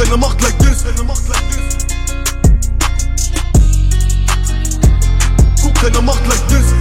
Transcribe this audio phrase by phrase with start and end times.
[0.00, 1.86] wenn macht like this, wenn macht like this.
[5.62, 6.72] Guck, wenn macht like this.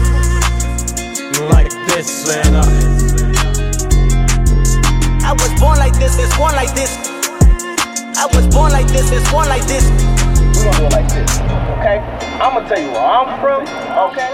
[1.52, 2.56] Like this, man.
[2.56, 2.64] Uh.
[5.26, 6.98] I was born like this, it's born like this.
[8.16, 9.84] I was born like this, it's born like this.
[9.84, 11.40] We gonna do it like this,
[11.80, 12.00] okay?
[12.40, 13.64] I'm gonna tell you where I'm from,
[14.08, 14.30] okay?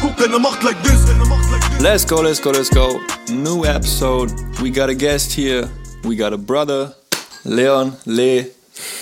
[0.00, 1.80] Guck, wenn macht like this, wenn macht like this.
[1.82, 3.00] Let's go, let's go, let's go.
[3.28, 4.32] New episode.
[4.60, 5.68] We got a guest here.
[6.04, 6.94] We got a brother,
[7.44, 8.46] Leon, Le,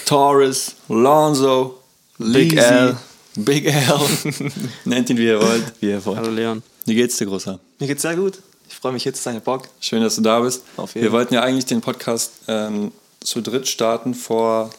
[0.05, 1.79] Taurus, Lonzo,
[2.19, 2.59] Big Leezy.
[2.59, 2.97] L,
[3.37, 4.01] Big L.
[4.85, 5.73] Nennt ihn wie ihr wollt.
[5.81, 6.19] Wie ihr wollt.
[6.19, 6.63] Hallo Leon.
[6.85, 7.59] Wie geht's dir, Großer?
[7.79, 8.39] Mir geht's sehr gut.
[8.69, 9.69] Ich freue mich jetzt, deine Bock.
[9.81, 10.63] Schön, dass du da bist.
[10.77, 14.71] Auf jeden Wir wollten ja eigentlich den Podcast ähm, zu dritt starten vor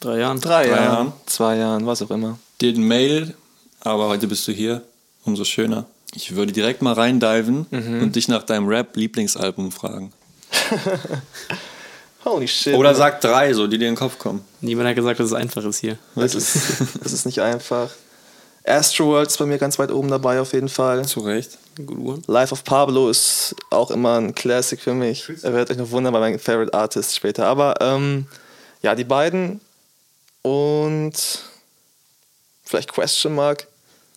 [0.00, 0.40] Drei Jahren.
[0.40, 1.12] Drei, Drei Jahren, Jahren.
[1.26, 2.38] zwei Jahren, was auch immer.
[2.60, 3.34] den Mail,
[3.80, 4.82] aber heute bist du hier.
[5.24, 5.86] Umso schöner.
[6.14, 8.02] Ich würde direkt mal reindiven Mhm.
[8.02, 10.12] und dich nach deinem Rap-Lieblingsalbum fragen.
[12.24, 12.74] Holy shit.
[12.74, 14.44] Oder sag drei, so, die dir in den Kopf kommen.
[14.60, 15.98] Niemand hat gesagt, dass es einfach ist hier.
[16.14, 16.56] Das ist,
[17.02, 17.90] das ist nicht einfach.
[18.66, 21.04] Astroworld ist bei mir ganz weit oben dabei auf jeden Fall.
[21.04, 21.58] Zu Recht.
[22.26, 25.28] Life of Pablo ist auch immer ein Classic für mich.
[25.42, 27.46] Er wird euch noch wundern bei meinem Favorite Artist später.
[27.46, 28.26] Aber ähm,
[28.80, 29.60] ja, die beiden
[30.40, 31.14] und
[32.64, 33.66] vielleicht Question Mark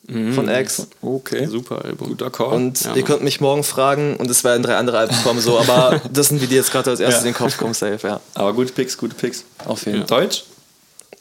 [0.07, 0.87] von X.
[1.01, 1.45] Okay.
[1.47, 2.07] Super Album.
[2.07, 2.53] Guter Call.
[2.53, 5.59] Und Ja, ihr könnt mich morgen fragen und es werden drei andere Alben kommen, so,
[5.59, 7.27] aber das sind die, die jetzt gerade als erstes Ja.
[7.27, 8.21] in den Kopf kommen, safe, ja.
[8.33, 9.43] aber gute Picks, gute Picks.
[9.65, 10.45] Auf jeden Deutsch?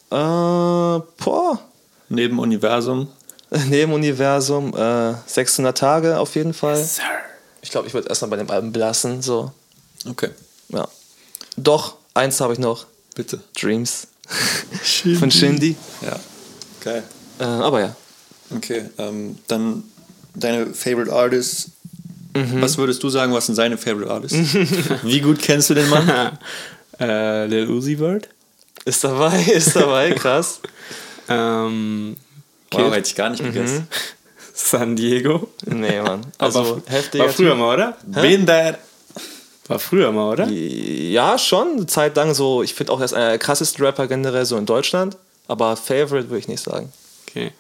[0.09, 1.01] Fall.
[1.01, 1.59] Äh, boah.
[2.09, 3.09] Neben Universum.
[3.69, 6.77] Neben Universum, äh, 600 Tage auf jeden Fall.
[6.83, 7.03] Sir.
[7.63, 9.51] Ich glaube, ich würde erstmal bei dem Album belassen, so.
[10.09, 10.31] Okay.
[10.69, 10.87] Ja.
[11.57, 12.87] Doch, eins habe ich noch.
[13.17, 13.41] Bitte.
[13.61, 14.07] Dreams.
[15.19, 15.75] Von Shindy.
[16.03, 16.17] Ja.
[16.85, 17.03] Geil.
[17.41, 17.97] Äh, aber ja.
[18.55, 18.85] Okay.
[18.99, 19.85] Ähm, dann
[20.35, 21.71] deine Favorite Artists.
[22.35, 22.61] Mhm.
[22.61, 24.55] Was würdest du sagen, was sind seine Favorite Artists?
[25.03, 26.39] Wie gut kennst du den Mann?
[27.01, 28.29] äh, Lil Uzi Vert.
[28.85, 30.61] Ist dabei, ist dabei, krass.
[31.29, 32.17] Ähm,
[32.73, 33.89] Wow, hätte ich gar nicht gegessen.
[34.53, 35.49] San Diego.
[35.67, 36.23] Nee, Mann.
[36.39, 37.59] Also, war, heftiger war früher Typ.
[37.59, 37.97] mal, oder?
[38.07, 38.79] Been there.
[39.69, 40.49] War früher mal, oder?
[40.49, 41.73] Ja, schon.
[41.73, 42.63] Eine Zeit lang so.
[42.63, 45.17] Ich finde auch, er ist einer der krassesten Rapper generell so in Deutschland.
[45.49, 46.93] Aber Favorite würde ich nicht sagen.
[47.29, 47.53] Okay.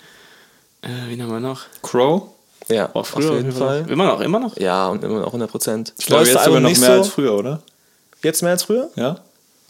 [0.86, 1.62] Äh, wen haben wir noch?
[1.82, 2.22] Crow.
[2.68, 3.84] Ja, früher auf jeden Fall.
[3.88, 4.56] Immer noch, immer noch?
[4.56, 5.92] Ja, und immer noch 100 Prozent.
[5.98, 7.62] Ich glaube, jetzt sogar noch mehr als früher, oder?
[8.22, 8.90] Jetzt mehr als früher?
[8.96, 9.20] Ja?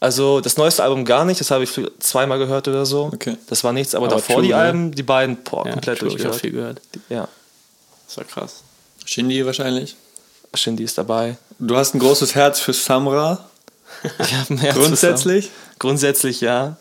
[0.00, 3.10] Also das neueste Album gar nicht, das habe ich zweimal gehört oder so.
[3.12, 3.36] Okay.
[3.48, 4.56] Das war nichts, aber, Aber davor True, die ne?
[4.56, 6.40] Alben, die beiden, boah, Ja, komplett True, hab ich durchgehört.
[6.40, 6.80] viel gehört.
[7.08, 7.28] Ja,
[8.06, 8.62] Das war krass.
[9.04, 9.96] Shindy wahrscheinlich.
[10.54, 11.36] Shindy ist dabei.
[11.58, 13.44] Du hast ein großes Herz für Samra.
[14.20, 15.46] Ich hab mehr Grundsätzlich.
[15.46, 15.76] zusammen.
[15.78, 16.76] Grundsätzlich ja.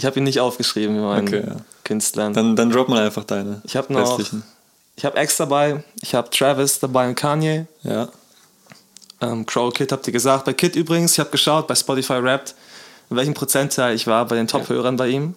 [0.00, 1.56] Ich habe ihn nicht aufgeschrieben wie meinen Okay, ja.
[1.84, 2.32] Künstlern.
[2.32, 4.18] Dann, dann drop mal einfach deine ich habe noch,
[4.96, 7.66] ich habe X dabei, ich habe Travis dabei und Kanye.
[7.82, 8.08] Ja.
[9.20, 10.46] Ähm, Crow Kid habt ihr gesagt.
[10.46, 12.54] Bei Kid übrigens, ich habe geschaut, bei Spotify Rapped,
[13.10, 15.34] in welchem Prozentteil ich war bei den Top-Hörern bei ihm.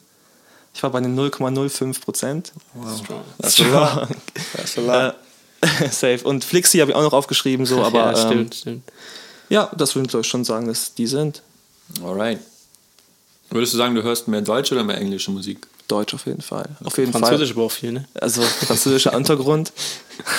[0.74, 2.54] Ich war bei den 0,05 Prozent.
[2.74, 4.08] Schon wahr.
[4.48, 5.16] Das ist schon wahr.
[5.60, 6.22] Äh, safe.
[6.24, 8.92] Und Flixi habe ich auch noch aufgeschrieben, so, aber ja, ähm, stimmt, stimmt.
[9.50, 11.44] ja, das würde ich euch schon sagen, dass die sind.
[12.02, 12.40] Alright.
[13.50, 15.68] Würdest du sagen, du hörst mehr deutsche oder mehr englische Musik?
[15.88, 16.68] Deutsch auf jeden Fall.
[16.84, 17.58] Auf jeden Französisch Fall.
[17.58, 18.06] aber auch viel, ne?
[18.20, 19.72] Also französischer Untergrund.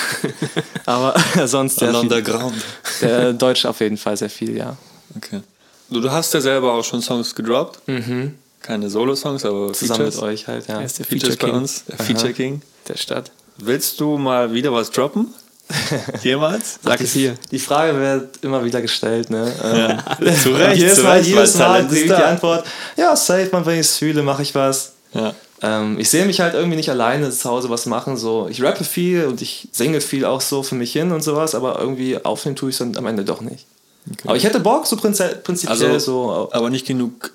[0.85, 2.55] aber sonst sehr viel, Underground.
[3.01, 4.75] der Deutsche auf jeden Fall sehr viel, ja.
[5.15, 5.41] Okay.
[5.89, 7.79] Du, du hast ja selber auch schon Songs gedroppt.
[8.61, 9.73] Keine Solo-Songs, aber Mhm.
[9.75, 10.15] Zusammen Features.
[10.15, 10.79] mit euch halt, ja.
[10.79, 11.83] Er ist der Features Feature bei King uns.
[11.85, 12.61] Der Feature King.
[12.87, 13.31] der Stadt.
[13.57, 15.33] Willst du mal wieder was droppen?
[16.23, 16.79] Jemals?
[16.83, 17.35] Sag es hier.
[17.51, 19.51] Die Frage wird immer wieder gestellt, ne?
[20.19, 22.17] Ähm, zu Recht, jedes zu Mal, Recht, jedes Mal Talent die da.
[22.29, 22.65] Antwort,
[22.97, 24.93] ja, safe, man, wenn ich es fühle, mache ich was.
[25.13, 25.33] Ja.
[25.61, 28.17] Ähm, ich sehe mich halt irgendwie nicht alleine zu Hause was machen.
[28.17, 28.47] So.
[28.49, 31.79] Ich rappe viel und ich singe viel auch so für mich hin und sowas, aber
[31.79, 33.65] irgendwie aufnehmen tue ich es dann am Ende doch nicht.
[34.25, 36.49] Aber ich hätte Bock, so prinzi- prinzipiell Also, so.
[36.51, 37.31] aber nicht genug,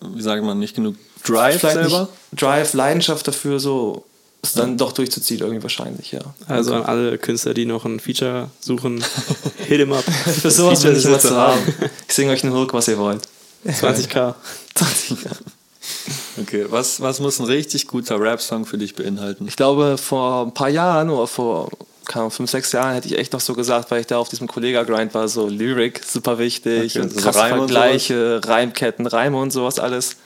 [0.00, 2.08] wie sagt man, nicht genug Drive selber?
[2.32, 4.04] Drive, Leidenschaft dafür, so
[4.44, 6.20] es dann doch durchzuziehen, irgendwie wahrscheinlich, ja.
[6.46, 9.04] Also an alle Künstler, die noch ein Feature suchen,
[9.66, 10.04] hit him up.
[10.40, 11.60] Für sowas bin ich immer zu haben.
[12.08, 13.22] Ich singe euch einen Hook, was ihr wollt.
[13.66, 14.34] 20k.
[14.74, 15.36] 20 Jahre.
[16.40, 19.46] Okay, was, was muss ein richtig guter Rap-Song für dich beinhalten?
[19.46, 21.70] Ich glaube, vor ein paar Jahren oder vor
[22.12, 24.46] Ahnung, fünf, sechs Jahren hätte ich echt noch so gesagt, weil ich da auf diesem
[24.46, 29.38] Kollega-Grind war, so Lyrik, super wichtig Okay, und so krasse Reime und Vergleiche, Reimketten, Reime
[29.38, 30.16] und sowas alles.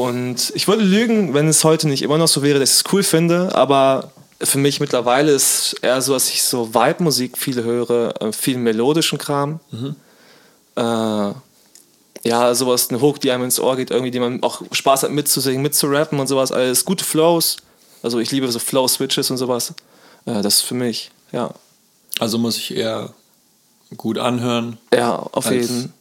[0.00, 2.92] Und ich würde lügen, wenn es heute nicht immer noch so wäre, dass ich es
[2.92, 8.14] cool finde, aber für mich mittlerweile ist eher so, dass ich so Vibe-Musik viel höre,
[8.22, 9.60] äh, viel melodischen Kram.
[10.76, 11.34] Äh,
[12.22, 15.10] ja, sowas, eine Hook, die einem ins Ohr geht, irgendwie, die man auch Spaß hat
[15.10, 17.58] mitzusingen, mitzurappen und sowas, alles gute Flows.
[18.02, 19.74] Also ich liebe so Flow-Switches und sowas.
[20.24, 21.52] Äh, das ist für mich, ja.
[22.18, 23.12] Also muss ich eher
[23.98, 24.78] gut anhören.
[24.94, 25.92] Ja, auf jeden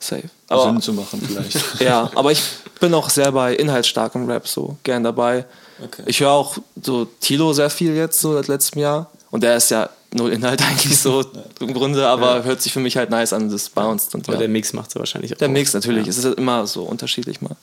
[0.00, 0.28] Safe.
[0.48, 1.80] Aber, Sinn zu machen vielleicht.
[1.80, 2.42] ja, aber ich
[2.80, 5.44] bin auch sehr bei inhaltsstarkem Rap so gern dabei.
[5.82, 6.02] Okay.
[6.06, 9.10] Ich höre auch so Tilo sehr viel jetzt, so seit letztem Jahr.
[9.30, 11.24] Und der ist ja null Inhalt eigentlich so
[11.60, 14.14] im Grunde, aber hört sich für mich halt nice an, das bounced.
[14.14, 14.38] Und Aber ja.
[14.40, 15.38] der Mix macht es wahrscheinlich auch.
[15.38, 16.10] Der Mix natürlich, Ja.
[16.10, 17.56] es ist halt immer so unterschiedlich mal.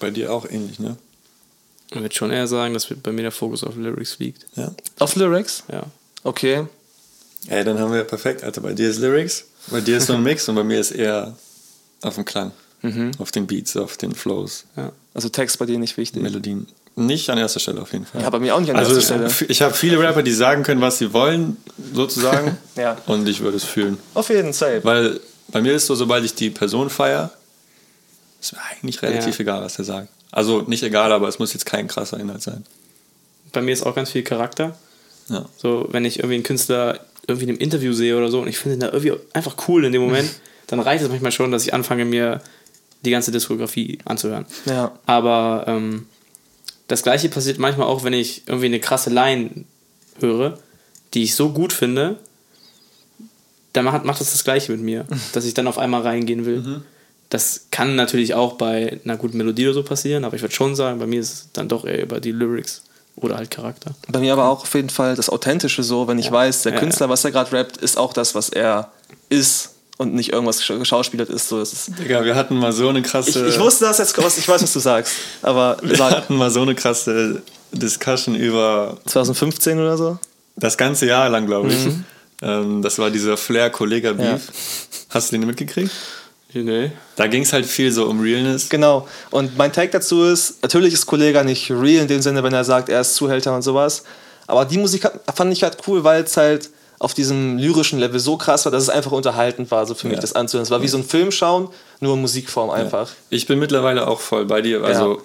[0.00, 0.96] Bei dir auch ähnlich, ne?
[1.90, 4.44] Ich würde schon eher sagen, dass bei mir der Fokus auf Lyrics liegt.
[4.56, 4.72] Ja.
[4.98, 5.64] Auf Lyrics?
[5.72, 5.84] Ja.
[6.22, 6.66] Okay.
[7.46, 8.60] Ey, dann haben wir perfekt, Alter.
[8.60, 11.34] Bei dir ist Lyrics, bei dir ist so ein Mix und bei mir ist eher
[12.02, 12.52] auf dem Klang.
[13.18, 14.92] Auf den Beats, auf den Flows, ja.
[15.12, 16.22] Also Text bei dir nicht wichtig.
[16.22, 16.68] Melodien.
[16.94, 18.22] Nicht an erster Stelle auf jeden Fall.
[18.22, 19.50] Ja, bei mir auch nicht an also erster Stelle.
[19.50, 21.56] ich habe viele Rapper, die sagen können, was sie wollen,
[21.92, 22.56] sozusagen.
[22.76, 22.96] Ja.
[23.06, 23.98] Und ich würde es fühlen.
[24.14, 24.84] Auf jeden Fall.
[24.84, 25.18] Weil
[25.48, 27.32] bei mir ist so, sobald ich die Person feiere,
[28.40, 29.40] ist mir eigentlich relativ Ja.
[29.42, 30.08] egal, was er sagt.
[30.30, 32.64] Also nicht egal, aber es muss jetzt kein krasser Inhalt sein.
[33.52, 34.76] Bei mir ist auch ganz viel Charakter.
[35.28, 35.46] Ja.
[35.56, 38.58] So, wenn ich irgendwie einen Künstler irgendwie in einem Interview sehe oder so und ich
[38.58, 40.30] finde ihn da irgendwie einfach cool in dem Moment,
[40.68, 42.40] dann reicht es manchmal schon, dass ich anfange, mir
[43.04, 44.46] die ganze Diskografie anzuhören.
[44.66, 44.92] Ja.
[45.06, 46.06] Aber ähm,
[46.86, 49.64] das gleiche passiert manchmal auch, wenn ich irgendwie eine krasse Line
[50.20, 50.58] höre,
[51.14, 52.18] die ich so gut finde,
[53.72, 56.82] dann macht, macht das das gleiche mit mir, dass ich dann auf einmal reingehen will.
[57.30, 60.74] Das kann natürlich auch bei einer guten Melodie oder so passieren, aber ich würde schon
[60.74, 62.82] sagen, bei mir ist es dann doch eher über die Lyrics
[63.16, 63.94] oder halt Charakter.
[64.08, 66.78] Bei mir aber auch auf jeden Fall das Authentische so, wenn ich weiß, der Ja,
[66.78, 68.92] Künstler, was er gerade rappt, ist auch das, was er
[69.28, 71.48] ist und nicht irgendwas gesch- geschauspielert ist.
[71.48, 73.46] So, das ist Digga, wir hatten mal so eine krasse.
[73.46, 75.12] ich, ich wusste das jetzt, ich weiß, was du sagst,
[75.42, 77.42] aber wir sag, hatten mal so eine krasse
[77.72, 80.18] Discussion über 2015 oder so?
[80.56, 81.86] das ganze Jahr lang, glaube ich.
[82.42, 84.40] Ähm, das war dieser Flair-Kollega-Beef.
[85.10, 85.90] Hast du den mitgekriegt?
[86.52, 86.90] Nee.
[87.14, 88.68] Da ging es halt viel so um Realness.
[88.68, 89.06] Genau.
[89.30, 92.64] Und mein Take dazu ist, natürlich ist Kollega nicht real in dem Sinne, wenn er
[92.64, 94.02] sagt, er ist Zuhälter und sowas.
[94.46, 98.18] Aber die Musik hat, fand ich halt cool, weil es halt auf diesem lyrischen Level
[98.18, 100.20] so krass war, dass es einfach unterhaltend war, so für mich Ja.
[100.22, 100.64] das anzuhören.
[100.64, 101.68] Es war wie so ein Film schauen,
[102.00, 103.10] nur in Musikform einfach.
[103.30, 104.82] Ich bin mittlerweile auch voll bei dir.
[104.82, 105.22] Also,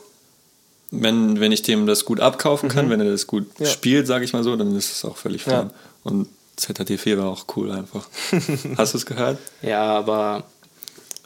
[0.92, 3.66] wenn, wenn ich dem das gut abkaufen kann, wenn er das gut Ja.
[3.66, 5.54] spielt, sage ich mal so, dann ist es auch völlig fein.
[5.70, 5.72] Ja.
[6.04, 6.28] Und
[6.60, 8.08] ZHT4 war auch cool einfach.
[8.78, 9.40] Hast du es gehört?
[9.64, 10.44] Ja, aber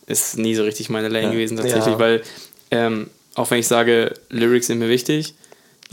[0.05, 1.31] ist nie so richtig meine Lane Ja.
[1.31, 1.99] gewesen tatsächlich, Ja.
[1.99, 2.23] weil
[2.71, 5.33] ähm, auch wenn ich sage, Lyrics sind mir wichtig,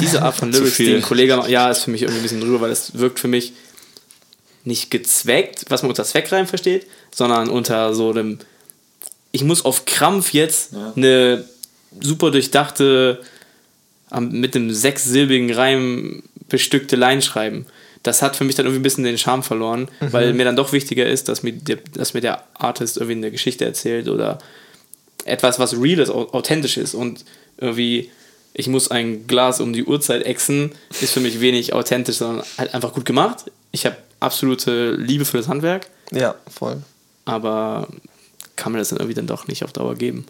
[0.00, 2.40] diese Art von Lyrics, die ein Kollege macht, ja, ist für mich irgendwie ein bisschen
[2.40, 3.52] drüber, weil es wirkt für mich
[4.64, 8.38] nicht gezweckt, was man unter Zweckreim versteht, sondern unter so einem,
[9.32, 10.92] ich muss auf Krampf jetzt Ja.
[10.96, 11.44] eine
[12.00, 13.20] super durchdachte,
[14.20, 17.66] mit einem sechssilbigen Reim bestückte Line schreiben.
[18.04, 20.72] Das hat für mich dann irgendwie ein bisschen den Charme verloren, weil mir dann doch
[20.72, 24.38] wichtiger ist, dass mir, der, dass mir der Artist irgendwie eine Geschichte erzählt oder
[25.24, 27.24] etwas, was real ist, au- authentisch ist und
[27.58, 28.10] irgendwie
[28.56, 30.70] ich muss ein Glas um die Uhrzeit exen,
[31.00, 33.50] ist für mich wenig authentisch, sondern halt einfach gut gemacht.
[33.72, 36.82] Ich habe absolute Liebe für das Handwerk, Ja, voll.
[37.24, 37.88] aber
[38.56, 40.26] kann mir das dann irgendwie dann doch nicht auf Dauer geben.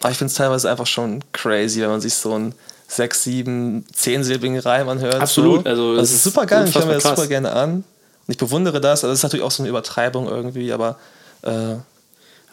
[0.00, 2.54] Aber ich finde es teilweise einfach schon crazy, wenn man sich so einen
[2.88, 5.16] sechs, sieben, zehnsilbigen Reim anhört.
[5.16, 5.68] Absolut, So.
[5.70, 6.66] also das es ist super geil.
[6.68, 7.16] Ich höre mir das krass.
[7.16, 7.72] super gerne an.
[7.76, 7.84] Und
[8.32, 9.04] ich bewundere das.
[9.04, 10.98] Also das ist natürlich auch so eine Übertreibung irgendwie, aber
[11.42, 11.76] äh,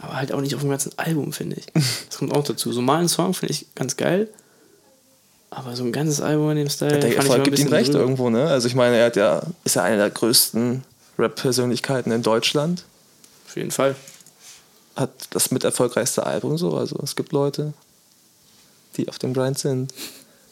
[0.04, 1.66] Aber halt auch nicht auf dem ganzen Album, finde ich.
[2.10, 2.72] Das kommt auch dazu.
[2.74, 4.28] So mal einen Song finde ich ganz geil,
[5.52, 8.00] aber so ein ganzes Album in dem Style der Erfolg gibt ihm recht drüber.
[8.00, 8.48] irgendwo, ne?
[8.48, 10.84] Also ich meine, er hat ja, ist ja eine der größten
[11.20, 12.84] Rap-Persönlichkeiten in Deutschland.
[13.48, 13.96] Auf jeden Fall.
[14.96, 16.76] Hat das mit erfolgreichste Album so.
[16.78, 17.74] Also es gibt Leute,
[18.98, 19.94] die auf dem Grind sind.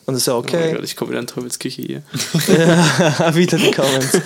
[0.05, 0.73] Und ist ja Oh mein okay.
[0.73, 2.03] Gott, ich komme wieder in Teufels Küche hier.
[2.47, 4.17] ja, wieder die Comments.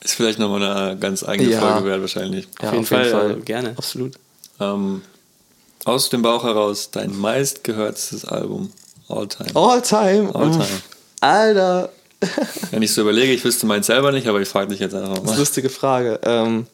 [0.00, 1.60] Ist vielleicht nochmal eine ganz eigene Ja.
[1.60, 2.46] Folge wert, wahrscheinlich.
[2.60, 3.70] Ja, auf jeden Fall, also gerne.
[3.70, 4.16] Absolut.
[4.60, 5.02] Ähm,
[5.86, 8.70] aus dem Bauch heraus, dein meistgehörtes Album.
[9.08, 9.50] All time.
[9.54, 10.34] All time.
[10.34, 10.66] All time.
[11.20, 11.90] Alter.
[12.70, 15.10] Wenn ich so überlege, ich wüsste meins selber nicht, aber ich frage dich jetzt einfach
[15.10, 15.38] Das ist eine mal.
[15.38, 16.20] lustige Frage.
[16.24, 16.66] Ähm,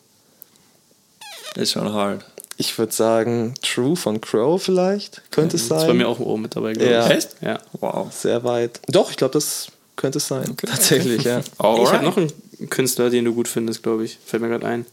[1.57, 2.25] Ist schon hard.
[2.57, 5.23] ich würde sagen, True von Crow vielleicht.
[5.31, 5.89] Könnte es Das ist sein.
[5.89, 7.07] bei mir auch oben mit dabei, glaube Ja.
[7.07, 7.13] ich.
[7.17, 7.37] Echt?
[7.43, 7.59] Ja.
[7.81, 8.13] Wow.
[8.13, 8.81] Sehr weit.
[8.89, 9.67] Doch, ich glaube, das
[9.97, 10.57] könnte es sein.
[10.57, 11.41] Tatsächlich, ja.
[11.59, 12.03] Ich habe Alright.
[12.03, 12.33] noch einen
[12.71, 14.19] Künstler, den du gut findest, glaube ich.
[14.25, 14.87] Fällt mir gerade ein.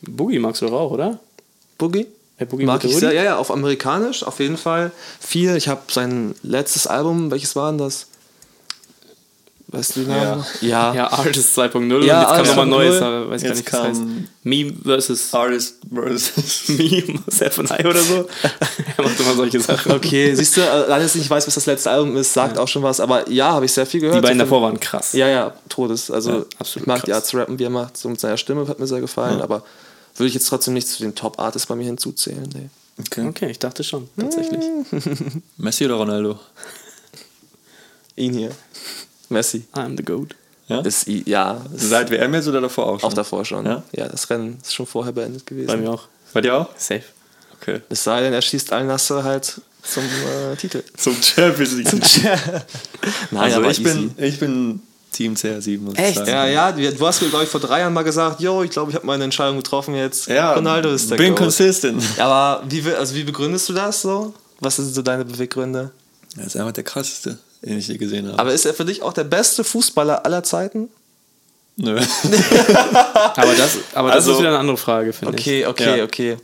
[0.00, 1.18] Boogie magst du doch auch, oder?
[1.76, 2.06] Boogie?
[2.46, 3.12] Boogie Mag ich sehr.
[3.12, 4.90] Ja, ja, auf amerikanisch auf jeden Fall.
[5.20, 5.56] Viel.
[5.56, 8.06] Ich habe sein letztes Album, welches war denn das?
[9.68, 10.44] Weißt du den Namen?
[10.60, 10.92] Ja.
[10.94, 12.68] Ja, Artist 2.0 Ja, und jetzt kam Artist nochmal 2.0.
[12.68, 14.00] Neues, aber weiß ich gar Jetzt nicht, was das heißt.
[14.00, 16.68] kam- Me versus Artist versus.
[16.68, 18.14] Me, Myself and I oder so.
[18.98, 19.92] er macht immer solche Sachen.
[19.92, 22.58] Okay, siehst du, äh, allein, dass ich nicht weiß, was das letzte Album ist, sagt
[22.58, 23.00] auch schon was.
[23.00, 24.18] Aber ja, habe ich sehr viel gehört.
[24.18, 25.14] Die beiden davor waren krass.
[25.14, 26.10] Ja, ja, Todes.
[26.10, 27.20] Also Ja, absolut ich mag die krass.
[27.22, 29.62] Art zu rappen, wie er macht, so mit seiner Stimme hat mir sehr gefallen, aber
[30.16, 32.48] würde ich jetzt trotzdem nicht zu den Top-Artists bei mir hinzuzählen.
[32.54, 32.68] Nee.
[33.00, 33.26] Okay.
[33.26, 34.64] Okay, ich dachte schon, tatsächlich.
[35.56, 36.38] Messi oder Ronaldo?
[38.16, 38.50] Ihn hier.
[39.28, 39.64] Messi.
[39.72, 40.34] I'm the GOAT.
[40.68, 40.80] Ja?
[40.80, 43.10] Ist, ja, ist Seit WM jetzt oder davor auch schon?
[43.10, 43.66] auch davor schon.
[43.66, 43.82] Ja?
[43.92, 44.08] Ja?
[44.08, 45.66] das Rennen ist schon vorher beendet gewesen.
[45.66, 46.08] Bei mir auch.
[46.32, 46.68] Bei dir auch?
[46.76, 47.02] Safe.
[47.60, 47.80] Okay.
[47.88, 50.82] Es sei denn, er schießt Al-Nasser halt zum äh, Titel.
[50.96, 51.92] Zum Champions League.
[53.30, 54.08] Nein, also aber ich easy.
[54.08, 54.80] bin, ich bin
[55.12, 56.10] Team CR7, muss Echt?
[56.10, 56.30] ich sagen.
[56.30, 58.70] Ja, ja, du du hast mir, glaube ich, vor drei Jahren mal gesagt, yo, ich
[58.70, 60.26] glaube, ich habe meine Entscheidung getroffen jetzt.
[60.28, 62.02] Ja, Ronaldo ist der bin consistent.
[62.18, 64.34] Aber wie, also wie begründest du das so?
[64.60, 65.90] Was sind so deine Beweggründe?
[66.38, 68.38] Er ist einfach der krasseste, den ich je gesehen habe.
[68.38, 70.88] Aber ist er für dich auch der beste Fußballer aller Zeiten?
[71.76, 71.98] Nö.
[73.36, 75.40] Aber das, aber das Also- ist wieder eine andere Frage, finde ich.
[75.40, 76.04] Okay, okay, Ja.
[76.04, 76.36] okay.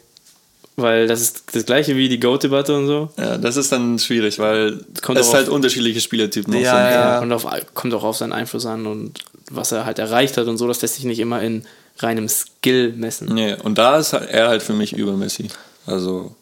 [0.80, 3.10] Weil das ist das gleiche wie die Goat-Debatte und so.
[3.18, 6.76] ja, das ist dann schwierig, weil Kommt es auch halt auf- unterschiedliche Spielertypen auch Ja,
[6.76, 6.94] sind.
[6.94, 7.18] ja.
[7.20, 9.18] Und auf, kommt auch auf seinen Einfluss an und
[9.50, 10.68] was er halt erreicht hat und so.
[10.68, 11.64] Das lässt sich nicht immer in
[11.98, 13.28] reinem Skill messen.
[13.34, 15.48] Nee, und da ist halt- er halt für mich über Messi.
[15.84, 16.34] Also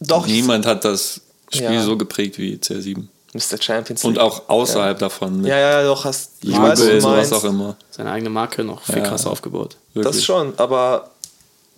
[0.00, 1.20] Doch, niemand hat das
[1.52, 1.82] Spiel Ja.
[1.82, 3.08] so geprägt wie CR7.
[3.34, 3.60] Mr.
[3.60, 4.12] Champions League.
[4.14, 7.32] Und auch außerhalb davon mit ja, ja, doch, hast Jubel, weiß, was du sowas meinst.
[7.34, 7.76] auch immer.
[7.90, 9.02] Seine eigene Marke noch viel Ja.
[9.02, 9.76] krasser aufgebaut.
[9.92, 10.14] Wirklich.
[10.14, 11.10] Das schon, aber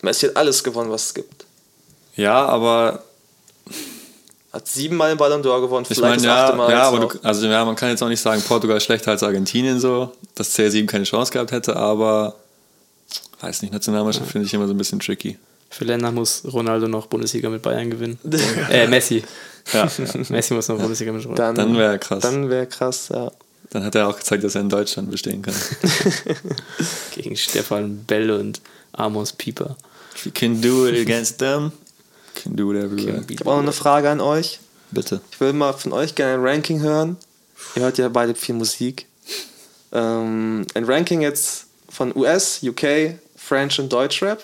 [0.02, 1.45] Messi hat alles gewonnen, was es gibt.
[2.16, 3.02] Ja, aber
[4.52, 6.70] Hat siebenmal den Ballon d'Or gewonnen, ich vielleicht meine, das achte ja, Mal.
[6.70, 9.22] ja, aber du, also ja, man kann jetzt auch nicht sagen, Portugal ist schlechter als
[9.22, 12.34] Argentinien so, dass CR7 keine Chance gehabt hätte, aber
[13.40, 15.38] weiß nicht, Nationalmannschaft finde ich immer so ein bisschen tricky.
[15.68, 18.18] Für Länder muss Ronaldo noch Bundesliga mit Bayern gewinnen.
[18.70, 19.22] äh, Messi.
[19.72, 19.88] Ja,
[20.30, 21.42] Messi muss noch Bundesliga mit Ronaldo.
[21.42, 22.22] dann, dann wäre krass.
[22.22, 23.30] Dann, Dann wäre krass, ja.
[23.74, 25.54] hat er auch gezeigt, dass er in Deutschland bestehen kann.
[27.14, 29.76] Gegen Stefan Bell und Amos Pieper.
[30.14, 31.72] If you can do it against them,
[32.36, 33.22] can do it everywhere.
[33.28, 34.60] Ich habe auch noch eine Frage an euch.
[34.92, 35.20] Bitte.
[35.32, 37.16] Ich will mal von euch gerne ein Ranking hören.
[37.74, 39.06] Ihr hört ja beide viel Musik.
[39.92, 44.42] Ähm, ein Ranking jetzt von US, UK, French und Deutschrap.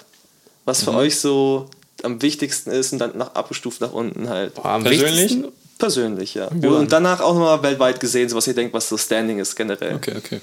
[0.65, 0.85] Was Mhm.
[0.85, 1.69] für euch so
[2.03, 4.55] am wichtigsten ist und dann nach abgestuft nach unten halt.
[4.55, 5.31] Boah, am Persönlich?
[5.31, 6.47] wichtigsten- Persönlich, ja.
[6.47, 9.97] Und danach auch nochmal weltweit gesehen, so was ihr denkt, was so Standing ist generell.
[9.97, 10.41] Okay, okay.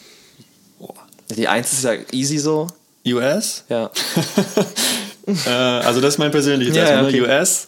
[1.29, 2.68] Die Eins ist ja easy so.
[3.08, 3.63] US?
[3.70, 3.89] Ja.
[5.45, 7.21] äh, also das ist mein persönliches Ja, erstmal, okay.
[7.21, 7.67] US.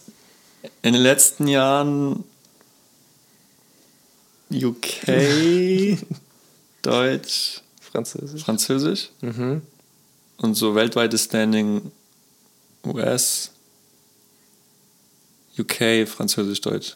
[0.82, 2.24] In den letzten Jahren
[4.52, 5.98] UK,
[6.82, 8.44] Deutsch, Französisch.
[8.44, 9.10] Französisch.
[9.22, 9.62] Mhm.
[10.38, 11.92] Und so weltweites Standing
[12.86, 13.52] US,
[15.58, 16.96] UK, Französisch, Deutsch.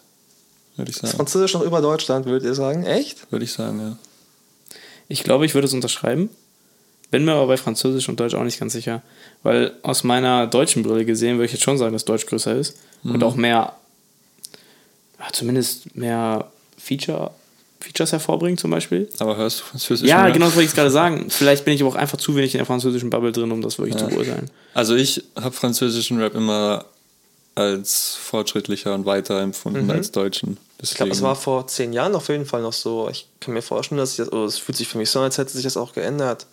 [0.75, 1.15] Würde ich Ist sagen.
[1.15, 2.84] Französisch noch über Deutschland, würdet ihr sagen?
[2.86, 3.31] Echt?
[3.31, 3.98] Würde ich sagen, ja.
[5.07, 6.29] Ich glaube, ich würde es unterschreiben.
[7.12, 9.02] Bin mir aber bei Französisch und Deutsch auch nicht ganz sicher.
[9.44, 12.78] Weil aus meiner deutschen Brille gesehen würde ich jetzt schon sagen, dass Deutsch größer ist.
[13.04, 13.74] Und auch mehr,
[15.20, 17.32] ja, zumindest mehr Feature,
[17.80, 19.08] Features hervorbringt zum Beispiel.
[19.20, 20.08] Aber hörst du Französisch?
[20.10, 20.32] Ja, mehr?
[20.32, 21.30] genau das wollte ich gerade sagen.
[21.30, 23.78] Vielleicht bin ich aber auch einfach zu wenig in der französischen Bubble drin, um das
[23.78, 24.50] wirklich zu beurteilen.
[24.74, 26.86] Also ich habe französischen Rap immer
[27.54, 30.58] als fortschrittlicher und weiter empfunden als deutschen.
[30.82, 33.08] Ich glaube, es Deswegen- war vor zehn Jahren auf jeden Fall noch so.
[33.10, 35.26] Ich kann mir vorstellen, dass sich das, oder es fühlt sich für mich so an,
[35.26, 36.48] als hätte sich das auch geändert.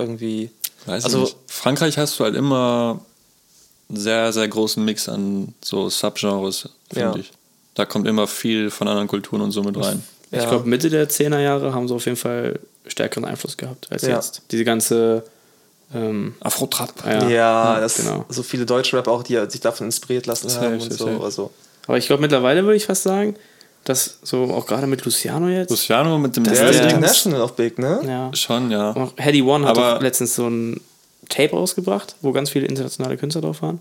[0.00, 0.50] Irgendwie.
[0.86, 1.36] Weiß Also- nicht.
[1.46, 3.00] Frankreich hast du halt immer
[3.88, 7.16] einen sehr, sehr großen Mix an so Subgenres, finde Ja.
[7.16, 7.30] ich.
[7.74, 10.02] Da kommt immer viel von anderen Kulturen und so mit rein.
[10.30, 10.42] Ja.
[10.42, 14.02] Ich glaube, Mitte der 10er Jahre haben sie auf jeden Fall stärkeren Einfluss gehabt als
[14.02, 14.16] Ja.
[14.16, 14.42] jetzt.
[14.50, 15.24] Diese ganze.
[15.92, 16.92] Ähm, Afro-Trap.
[17.04, 18.24] ja, Ja, das genau.
[18.28, 21.08] so viele deutsche Rap auch, die sich davon inspiriert lassen Safe, haben und so.
[21.20, 21.50] Also,
[21.88, 23.34] Aber ich glaube, mittlerweile würde ich fast sagen,
[23.84, 25.70] dass so auch gerade mit Luciano jetzt.
[25.70, 28.00] Luciano mit dem der ist international auch big, ne?
[28.06, 28.30] ja.
[28.34, 28.94] Schon, ja.
[28.94, 30.80] Auch Heady One hat Aber- letztens so ein
[31.28, 33.78] Tape rausgebracht, wo ganz viele internationale Künstler drauf waren.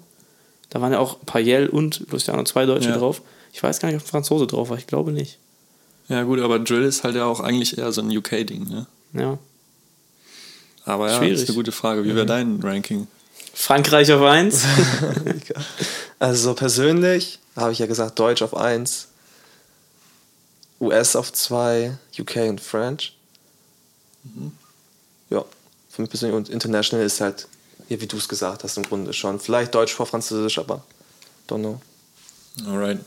[0.70, 2.98] Da waren ja auch Payel und Luciano, zwei Deutsche Ja.
[2.98, 3.22] drauf.
[3.54, 4.78] Ich weiß gar nicht, ob ein Franzose drauf war.
[4.78, 5.38] Ich glaube nicht.
[6.08, 8.86] Ja, gut, aber Drill ist halt ja auch eigentlich eher so ein UK-Ding, ne?
[9.14, 9.38] Ja.
[10.86, 11.34] Aber ja, Schwierig.
[11.34, 12.04] das ist eine gute Frage.
[12.06, 13.08] Wie wäre dein Ranking?
[13.54, 14.64] Frankreich auf 1.
[16.20, 19.08] Also persönlich habe ich ja gesagt, Deutsch auf 1,
[20.80, 23.16] US auf 2, UK und French.
[24.24, 24.52] Mhm.
[25.30, 25.46] Ja,
[25.90, 27.48] für mich persönlich und international ist halt,
[27.90, 29.40] ja, wie du es gesagt hast, im Grunde schon.
[29.40, 30.84] Vielleicht Deutsch vor Französisch, aber
[31.48, 31.82] don't know.
[32.68, 33.00] Alright.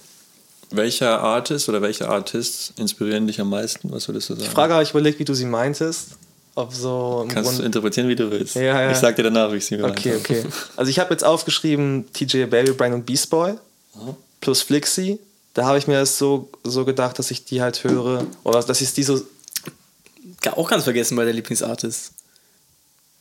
[0.70, 3.92] Welcher Artist oder welche Artists inspirieren dich am meisten?
[3.92, 4.44] Was würdest du sagen?
[4.44, 6.12] Die Frage habe ich überlegt, wie du sie meintest.
[6.54, 7.66] Ob so Kannst du Grunde.
[7.66, 8.56] interpretieren, wie du willst.
[8.56, 8.90] Ja, ja.
[8.90, 10.44] Ich sag dir danach, wie ich sie mir Okay, okay.
[10.76, 13.54] Also ich habe jetzt aufgeschrieben TJ Baby, Brian und Beast Boy
[14.40, 15.18] plus Flixi.
[15.54, 18.26] Da habe ich mir das so, so gedacht, dass ich die halt höre.
[18.44, 19.20] Oder dass ich die so.
[20.52, 22.12] Auch ganz vergessen bei der Lieblingsartist.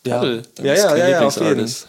[0.05, 1.88] Ja, ja, ja, kein ja, auf jeden Lieblingsartist.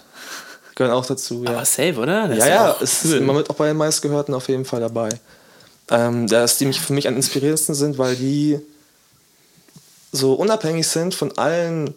[0.75, 1.51] Gehören auch dazu, ja.
[1.51, 2.29] Aber safe, oder?
[2.29, 3.13] Das Ja, ist ja, auch ist cool.
[3.19, 5.11] immer mit auch bei den meistgehörten auf jeden Fall dabei.
[5.91, 8.59] Ähm, dass die mich für mich am inspirierendsten sind, weil die
[10.13, 11.95] so unabhängig sind von allen,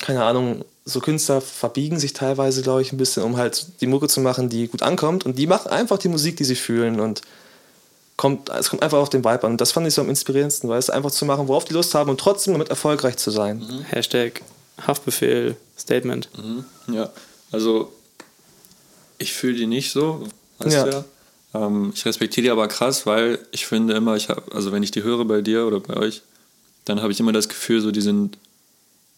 [0.00, 4.08] keine Ahnung, so Künstler verbiegen sich teilweise, glaube ich, ein bisschen, um halt die Mucke
[4.08, 5.24] zu machen, die gut ankommt.
[5.24, 7.00] Und die machen einfach die Musik, die sie fühlen.
[7.00, 7.22] Und
[8.16, 9.52] kommt, es kommt einfach auf den Vibe an.
[9.52, 11.94] Und das fand ich so am inspirierendsten, weil es einfach zu machen, worauf die Lust
[11.94, 13.84] haben und trotzdem damit erfolgreich zu sein.
[13.90, 14.42] Hashtag
[14.86, 16.28] Haftbefehl Statement.
[16.36, 16.64] Mhm.
[16.94, 17.10] Ja,
[17.52, 17.92] also
[19.18, 20.26] ich fühle die nicht so,
[20.58, 20.84] weißt Ja.
[20.84, 21.04] du ja.
[21.66, 24.90] Ähm, ich respektiere die aber krass, weil ich finde immer, ich hab, also wenn ich
[24.90, 26.22] die höre bei dir oder bei euch,
[26.84, 28.36] dann habe ich immer das Gefühl, so die sind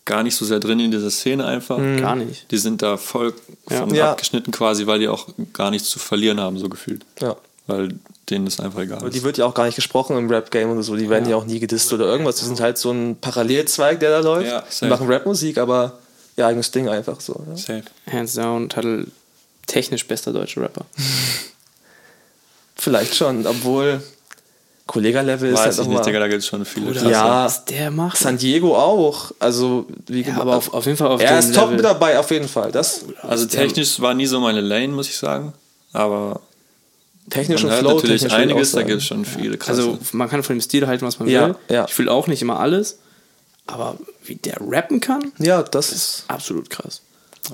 [0.05, 1.76] gar nicht so sehr drin in dieser Szene einfach.
[1.78, 2.50] Gar nicht.
[2.50, 3.35] Die sind da voll
[3.69, 3.78] Ja.
[3.81, 3.95] von Mhm.
[3.95, 4.11] Ja.
[4.12, 7.05] abgeschnitten quasi, weil die auch gar nichts zu verlieren haben, so gefühlt.
[7.21, 7.37] Ja.
[7.69, 7.91] Weil
[8.31, 8.99] denen ist einfach egal.
[8.99, 10.97] Aber die wird ja auch gar nicht gesprochen im Rap-Game oder so.
[10.97, 11.37] Die werden ja.
[11.37, 12.37] auch nie gedisst oder irgendwas.
[12.37, 14.51] Die sind halt so ein Parallelzweig, der da läuft.
[14.51, 15.99] Ja, die machen Rap-Musik, aber
[16.37, 17.45] ihr eigenes Ding einfach so.
[17.47, 17.57] Ja.
[17.57, 17.83] Safe.
[18.11, 19.07] Hands down, Tuttle,
[19.67, 20.87] technisch bester deutscher Rapper.
[22.77, 24.01] Vielleicht schon, obwohl
[24.87, 26.05] Kollega-Level ist Weiß halt ich nicht, mal...
[26.05, 27.13] Digga, da gibt es schon viele Oder krasse.
[27.13, 27.45] Ja.
[27.45, 28.17] was der macht.
[28.17, 29.33] San Diego auch.
[29.41, 31.77] Also, wie Ja, aber auf, auf jeden Fall auf er ist top Level.
[31.77, 32.73] mit dabei, auf jeden Fall.
[32.73, 35.53] Das Also technisch war nie so meine Lane, muss ich sagen.
[35.93, 36.41] Aber
[37.30, 39.80] technisch man und hört Flow natürlich technisch einiges, da gibt es schon viele krasse.
[39.82, 41.54] Also man kann von dem Stil halten, was man Ja, will.
[41.68, 41.85] ja.
[41.87, 42.99] Ich fühle auch nicht immer alles.
[43.66, 47.02] Aber wie der rappen kann, Ja, das ist absolut krass.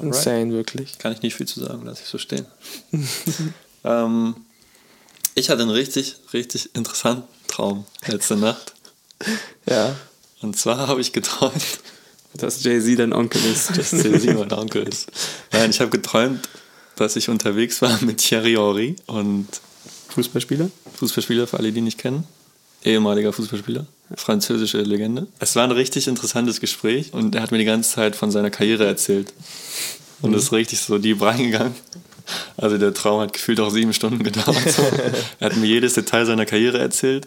[0.00, 0.98] insane, wirklich.
[0.98, 2.46] kann ich nicht viel zu sagen, lass ich so stehen.
[3.84, 4.34] ähm,
[5.34, 8.74] ich hatte einen richtig, richtig interessanten Traum letzte Nacht.
[9.66, 9.96] Ja.
[10.42, 11.54] Und zwar habe ich geträumt,
[12.34, 13.78] Dass Jay-Z dein Onkel ist.
[13.78, 15.10] dass Jay-Z mein Onkel ist.
[15.52, 16.46] Nein, ich habe geträumt,
[16.96, 19.46] dass ich unterwegs war mit Thierry Henry und
[20.14, 20.70] Fußballspieler?
[20.96, 22.24] Fußballspieler, für alle, die ihn nicht kennen.
[22.84, 25.26] Ehemaliger Fußballspieler, französische Legende.
[25.40, 28.50] Es war ein richtig interessantes Gespräch und er hat mir die ganze Zeit von seiner
[28.50, 29.32] Karriere erzählt.
[30.20, 31.74] Und es ist richtig so deep reingegangen.
[32.56, 34.70] Also der Traum hat gefühlt auch sieben Stunden gedauert.
[34.70, 34.82] So.
[35.40, 37.26] Er hat mir jedes Detail seiner Karriere erzählt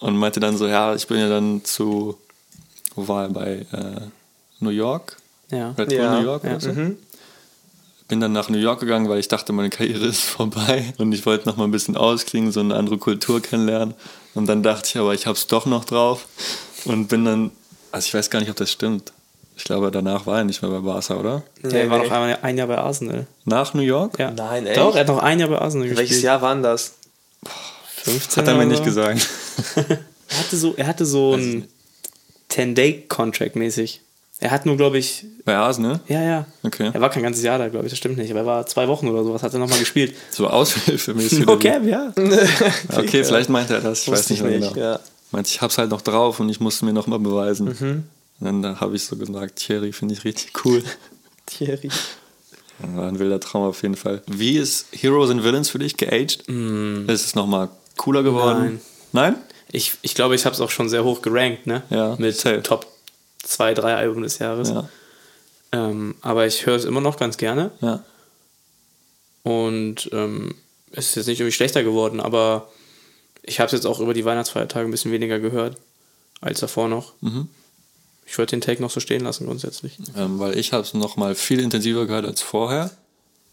[0.00, 2.16] und meinte dann so, ja, ich bin ja dann zu,
[2.94, 4.00] wo war er, bei äh,
[4.60, 5.16] New York?
[5.50, 5.70] Ja.
[5.78, 6.50] Red Bull Ja, New York ja.
[6.50, 6.70] oder so?
[8.08, 11.26] Bin dann nach New York gegangen, weil ich dachte, meine Karriere ist vorbei und ich
[11.26, 13.94] wollte noch mal ein bisschen ausklingen, so eine andere Kultur kennenlernen.
[14.34, 16.26] Und dann dachte ich aber, ich habe es doch noch drauf
[16.84, 17.50] und bin dann,
[17.90, 19.12] also ich weiß gar nicht, ob das stimmt.
[19.56, 21.42] Ich glaube, danach war er nicht mehr bei Barca, oder?
[21.62, 22.04] Der war nee.
[22.04, 23.26] noch einmal ein Jahr bei Arsenal.
[23.46, 24.18] Nach New York?
[24.18, 24.30] Ja.
[24.30, 24.76] Nein, echt?
[24.76, 26.24] Doch, er hat noch ein Jahr bei Arsenal Welches gespielt.
[26.24, 26.92] Jahr waren das?
[28.04, 29.26] 15 Hat er mir nicht gesagt.
[30.28, 31.68] Er hatte so, er hatte so ein
[32.50, 34.00] 10-Day-Contract mäßig.
[34.38, 36.00] Er hat nur, glaube ich, Bei Arsenal?
[36.08, 36.46] ja, ja.
[36.62, 36.90] Okay.
[36.92, 38.30] Er war kein ganzes Jahr da, glaube ich, das stimmt nicht.
[38.30, 40.14] Aber er war zwei Wochen oder sowas, hat er nochmal gespielt.
[40.30, 41.46] So aushilfemäßig.
[41.48, 42.12] Okay, ja.
[42.96, 44.02] Okay, vielleicht meinte er das.
[44.02, 44.86] Ich weiß nicht ich mehr nicht, genau.
[44.86, 45.00] ja.
[45.30, 47.74] Meinte, ich hab's halt noch drauf und ich musste mir noch mal beweisen.
[47.80, 48.04] Mhm.
[48.40, 50.82] Und dann habe ich so gesagt, Thierry finde ich richtig cool.
[51.46, 51.88] Thierry.
[52.78, 54.22] War ein wilder Traum auf jeden Fall.
[54.26, 56.46] Wie ist Heroes and Villains für dich geaged?
[56.46, 58.80] Ist es nochmal cooler geworden?
[59.12, 59.36] Nein?
[59.72, 61.82] Ich, ich glaube, ich habe es auch schon sehr hoch gerankt, ne?
[61.88, 62.62] Ja, Mit safe.
[62.62, 62.86] Top
[63.46, 64.70] 2, 3 Alben des Jahres.
[64.70, 64.88] Ja.
[65.72, 67.70] Ähm, aber ich höre es immer noch ganz gerne.
[67.80, 68.02] ja.
[69.42, 70.56] Und ähm,
[70.90, 72.68] es ist jetzt nicht irgendwie schlechter geworden, aber
[73.42, 75.76] ich habe es jetzt auch über die Weihnachtsfeiertage ein bisschen weniger gehört
[76.40, 77.12] als davor noch.
[77.20, 77.48] Mhm.
[78.26, 79.98] Ich würde den Take noch so stehen lassen grundsätzlich.
[80.16, 82.90] Ähm, weil ich habe es noch mal viel intensiver gehört als vorher.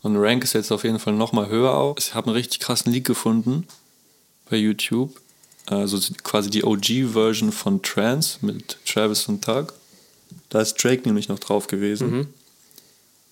[0.02, 1.96] Und Rank ist jetzt auf jeden Fall noch mal höher auch.
[2.00, 3.68] Ich habe einen richtig krassen Leak gefunden
[4.50, 5.22] bei YouTube.
[5.68, 9.74] Also quasi die OG-Version von Trance mit Travis und Tug.
[10.50, 12.28] Da ist Drake nämlich noch drauf gewesen.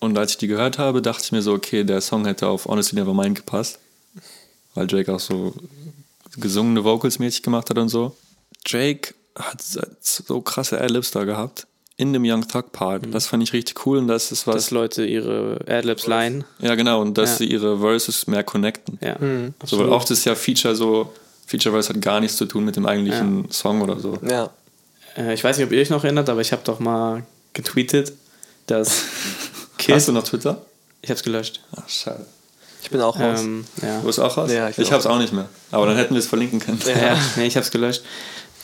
[0.00, 2.66] Und als ich die gehört habe, dachte ich mir so, okay, der Song hätte auf
[2.66, 3.78] Honestly Nevermind gepasst.
[4.74, 5.54] Weil Drake auch so
[6.36, 8.16] gesungene Vocals mäßig gemacht hat und so.
[8.64, 9.62] Drake hat
[10.00, 11.66] so krasse Adlibs da gehabt.
[11.98, 13.04] In dem Young Thug Part.
[13.12, 14.54] Das fand ich richtig cool und das ist was.
[14.56, 16.44] Dass Leute ihre Adlibs leihen.
[16.58, 17.00] ja, genau.
[17.02, 17.36] Und dass Ja.
[17.36, 18.98] sie ihre Verses mehr connecten.
[19.02, 19.16] Ja,
[19.64, 21.12] So, weil oft ist ja Feature so,
[21.46, 24.18] Feature Verse hat gar nichts zu tun mit dem eigentlichen Song oder so.
[24.28, 24.50] Ja.
[25.16, 27.22] Äh, ich weiß nicht, ob ihr euch noch erinnert, aber ich habe doch mal
[27.52, 28.12] getweetet,
[28.66, 29.02] dass
[29.78, 29.94] Kid.
[29.94, 30.64] Hast du noch Twitter?
[31.02, 31.60] Ich habe es gelöscht.
[31.76, 32.24] Ach, schade.
[32.82, 33.40] Ich bin auch raus.
[33.40, 34.00] Ähm, ja.
[34.00, 34.50] Du bist auch raus?
[34.52, 35.48] Ja, ich ich ich hab's auch nicht mehr.
[35.70, 36.80] Aber dann hätten wir es verlinken können.
[36.84, 38.02] Ja, nee, ich hab's gelöscht.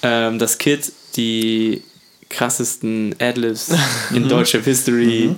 [0.03, 1.83] Ähm, dass Kid die
[2.29, 3.71] krassesten Adlibs
[4.11, 5.35] in deutscher History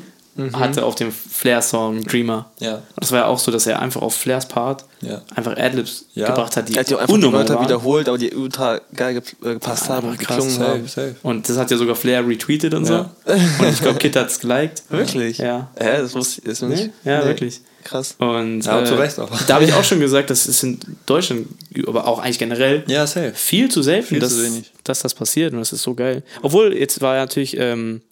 [0.54, 2.50] hatte auf dem Flair-Song Dreamer.
[2.60, 2.76] Ja.
[2.76, 5.22] Und das war ja auch so, dass er einfach auf Flairs Part Ja.
[5.34, 6.28] einfach Adlibs Ja.
[6.28, 7.64] gebracht hat, die er hat ja auch einfach die Wörter waren.
[7.64, 10.86] wiederholt, aber die ultra geil äh, gepasst haben und krass, geklungen Safe, haben.
[10.88, 11.16] safe.
[11.22, 13.10] Und das hat ja sogar Flair retweetet und Ja.
[13.26, 13.32] so.
[13.32, 14.82] Und ich glaube, Kid hat's geliked.
[14.90, 15.38] Wirklich?
[15.38, 15.70] Ja.
[15.78, 16.68] Hä, das wusste ich das Nee?
[16.74, 16.90] nicht.
[17.04, 17.60] Ja, wirklich.
[17.82, 18.14] Krass.
[18.18, 19.30] Und Ja, äh, zu Recht auch.
[19.46, 21.46] da habe ich auch schon gesagt, das ist in Deutschland,
[21.86, 23.32] aber auch eigentlich generell, Ja, safe.
[23.34, 24.70] viel zu selten, Viel dass, zu wenig.
[24.84, 26.22] dass das passiert und das ist so geil.
[26.42, 28.02] Obwohl, jetzt war ja natürlich ähm,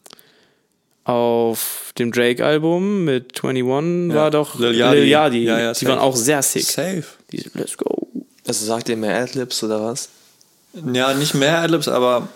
[1.08, 5.44] auf dem Drake-Album mit 21 war doch Lil Lil Yachty.
[5.44, 5.86] Ja, ja, die safe.
[5.86, 6.64] waren auch sehr sick.
[6.64, 7.04] Safe.
[7.32, 8.08] Die, let's go.
[8.46, 10.10] Also sagt ihr mehr Adlibs oder was?
[10.92, 12.28] Ja, nicht mehr Adlibs, aber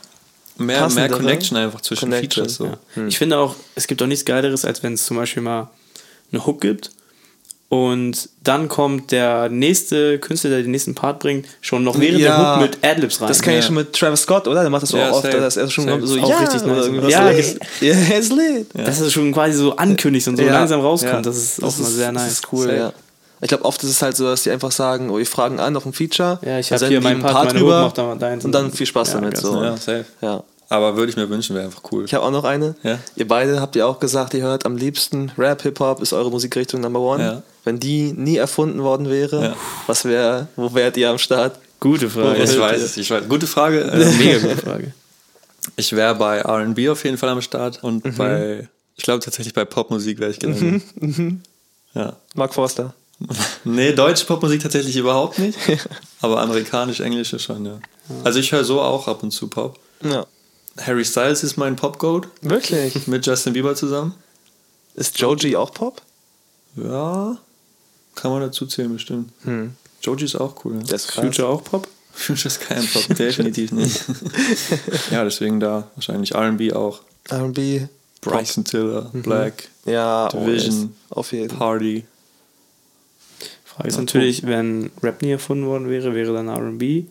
[0.56, 1.20] mehr, mehr Passendere?
[1.20, 2.54] Connection einfach zwischen Connection, Features.
[2.56, 2.78] So.
[2.96, 3.06] Ja.
[3.06, 5.70] Ich finde auch, es gibt auch nichts Geileres, als wenn es zum Beispiel mal
[6.32, 6.90] eine Hook gibt
[7.72, 12.36] Und dann kommt der nächste Künstler, der den nächsten Part bringt, schon noch während Ja.
[12.36, 13.28] der Hook mit Adlibs rein.
[13.28, 14.60] Das kenne ich schon mit Travis Scott, oder?
[14.60, 15.38] Der macht das so Ja, auch oft, safe.
[15.40, 16.06] dass er schon Safe.
[16.06, 17.10] so, Auch ja, richtig oder nice.
[17.10, 18.66] Ja, das- ja, ist lit.
[18.74, 20.52] Dass es schon quasi so ankündigt und so Ja.
[20.52, 21.14] langsam rauskommt.
[21.14, 21.22] Ja.
[21.22, 22.32] Das ist Das auch mal ist- sehr Das nice.
[22.32, 22.76] ist cool, Safe.
[22.76, 22.92] ja.
[23.40, 25.74] Ich glaube, oft ist es halt so, dass die einfach sagen, oh, wir fragen an
[25.74, 26.40] auf ein Feature.
[26.44, 28.44] Ja, ich dann habe hier meinen einen Part, meine Hook, drüber mach da mal deins.
[28.44, 29.38] und dann viel Spaß Ja, damit.
[29.38, 29.62] So.
[29.62, 30.04] Ja, safe.
[30.20, 30.44] Ja.
[30.68, 32.04] Aber würde ich mir wünschen, wäre einfach cool.
[32.04, 32.74] Ich habe auch noch eine.
[32.82, 32.98] Ja.
[33.16, 36.80] Ihr beide habt ja auch gesagt, ihr hört am liebsten Rap, Hip-Hop ist eure Musikrichtung
[36.80, 37.22] Number One.
[37.22, 37.42] Ja.
[37.64, 39.56] Wenn die nie erfunden worden wäre, Ja.
[39.86, 41.58] was wäre, wo wärt ihr am Start?
[41.80, 42.42] Gute Frage.
[42.42, 43.28] ich weiß es, ich weiß.
[43.28, 43.80] Gute Frage.
[43.92, 44.92] Ähm, Mega gute Frage.
[45.76, 48.16] Ich wäre bei RB auf jeden Fall am Start und Mhm.
[48.16, 50.82] bei, ich glaube tatsächlich bei Popmusik wäre ich gelandet.
[51.94, 52.16] Ja.
[52.34, 52.94] Mark Forster.
[53.64, 55.56] Nee, deutsche Popmusik tatsächlich überhaupt nicht.
[56.20, 57.78] aber amerikanisch-englische schon, ja.
[58.24, 59.78] Also ich höre so auch ab und zu Pop.
[60.02, 60.26] Ja.
[60.78, 63.06] Harry Styles ist mein Pop-Goat Wirklich?
[63.06, 64.14] mit Justin Bieber zusammen.
[64.94, 66.02] Ist Joji auch Pop?
[66.76, 67.38] Ja,
[68.14, 69.32] kann man dazu zählen bestimmt.
[69.44, 69.74] Hm.
[70.02, 70.82] Joji ist auch cool.
[70.82, 71.24] Der ist krass.
[71.24, 71.88] Future auch Pop?
[72.12, 74.04] Future ist kein Pop, definitiv nicht.
[75.10, 77.00] ja, deswegen da wahrscheinlich R&B auch.
[77.28, 77.86] R&B.
[78.20, 80.88] Bryson Tiller, Black, Ja, oh, Division, yes.
[81.10, 81.48] auf jeden.
[81.58, 82.04] Party.
[83.64, 87.06] Frage ist natürlich, wenn Rap nie erfunden worden wäre, wäre dann RB.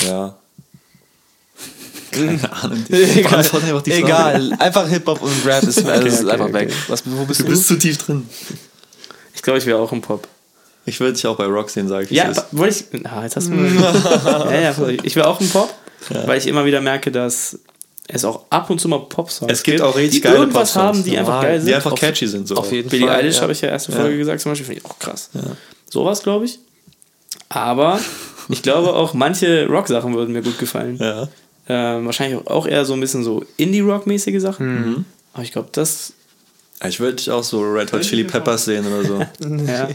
[0.00, 0.36] Ja.
[2.12, 2.84] Keine Ahnung.
[2.88, 3.86] Beantwort einfach.
[3.86, 6.54] Egal, einfach Hip-Hop und Rap ist, also ist okay, einfach okay.
[6.54, 6.72] weg.
[6.88, 7.50] Was, wo bist Du du?
[7.50, 8.28] bist zu tief drin.
[9.34, 10.28] Ich glaube, ich wäre auch im Pop.
[10.84, 12.10] Ich würde dich auch bei Rock sehen, sage ich.
[12.10, 13.06] Ja, wollte ich.
[13.06, 13.54] Ah, jetzt hast du
[14.50, 15.72] ja, ja, ich wäre auch im Pop,
[16.26, 17.58] weil ich immer wieder merke, dass
[18.08, 20.84] es auch ab und zu mal Pop-Songs Es gibt auch richtig die geile irgendwas Popsongs.
[20.98, 21.46] haben, die einfach Normal.
[21.46, 21.62] geil ist.
[21.62, 21.68] sind.
[21.70, 22.48] Die einfach Auf- catchy sind.
[22.48, 22.56] So.
[22.56, 23.16] Auf jeden Billie Fall.
[23.16, 23.42] Eilish ja.
[23.42, 25.30] habe ich ja erste Folge gesagt, zum Beispiel, finde ich auch krass.
[25.88, 26.58] Sowas, glaube ich.
[27.48, 28.00] Aber
[28.48, 30.98] ich glaube auch, manche Rock-Sachen würden mir gut gefallen.
[31.00, 31.28] Ja.
[31.68, 34.66] Ähm, wahrscheinlich auch- eher so ein bisschen so Indie-Rock-mäßige Sachen.
[34.90, 35.04] Mhm.
[35.32, 36.12] Aber ich glaube, das.
[36.84, 39.26] Ich würde auch so Red Hot Chili Peppers sehen oder so.
[39.66, 39.88] Ja.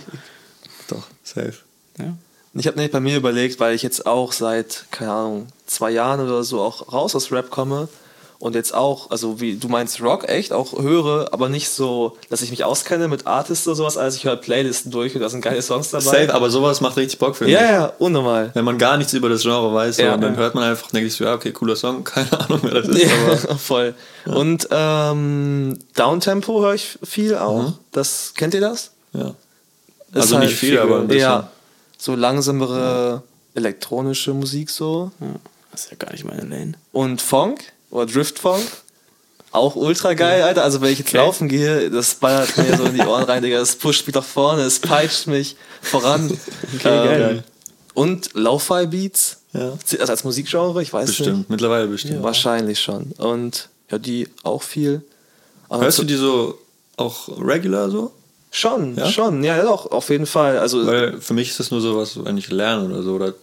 [0.88, 1.54] Doch, safe.
[2.00, 2.16] ja.
[2.54, 6.22] Ich habe nicht bei mir überlegt, weil ich jetzt auch seit, keine Ahnung, zwei Jahren
[6.22, 7.88] oder so auch raus aus Rap komme
[8.40, 12.42] und jetzt auch, also wie du meinst Rock, echt, auch höre, aber nicht so, dass
[12.42, 15.42] ich mich auskenne mit Artists oder sowas, als ich höre Playlisten durch und da sind
[15.42, 16.04] geile Songs dabei.
[16.04, 17.54] Safe, aber sowas macht richtig Bock für mich.
[17.54, 18.52] Ja, ja, unnormal.
[18.54, 20.14] Wenn man gar nichts über das Genre weiß, Ja.
[20.14, 22.82] und dann hört man einfach, denke ich so, ja, okay, cooler Song, keine Ahnung, wer
[22.82, 23.96] das ist, aber Ja, voll.
[24.26, 27.74] Und ähm, Downtempo höre ich viel auch.
[27.92, 28.92] Das kennt ihr das?
[29.14, 29.34] ja.
[30.14, 31.22] Ist Also nicht viel, aber ein bisschen.
[31.22, 31.52] Ja,
[31.98, 33.24] so langsamere
[33.56, 35.12] elektronische Musik so.
[35.20, 35.28] ja.
[35.72, 36.74] Das ist ja gar nicht meine Lane.
[36.92, 38.64] Und Funk oder Driftfunk.
[39.52, 40.64] Auch ultra geil, Alter.
[40.64, 41.18] Also wenn ich jetzt Okay.
[41.18, 43.58] laufen gehe, das ballert mir so in die Ohren rein, Digga.
[43.60, 46.30] Das pusht mich nach vorne, es peitscht mich voran.
[46.76, 47.44] Okay, geil.
[47.94, 49.38] Und Lo-Fi-Beats.
[49.54, 49.74] Ja.
[49.98, 50.82] Das als Musikgenre?
[50.84, 52.16] Ich weiß Bestimmt, mittlerweile bestimmt.
[52.16, 52.24] nicht.
[52.24, 53.14] Wahrscheinlich schon.
[53.18, 55.02] Und ja, die auch viel.
[55.70, 56.60] Aber Hörst du die so
[56.98, 58.12] auch regular so?
[58.52, 59.10] Schon, Ja?
[59.10, 59.44] schon.
[59.44, 60.60] Ja, doch, auf jeden Fall.
[60.60, 63.14] Also Weil für mich ist das nur so was, wenn ich lerne oder so.
[63.16, 63.34] Oder,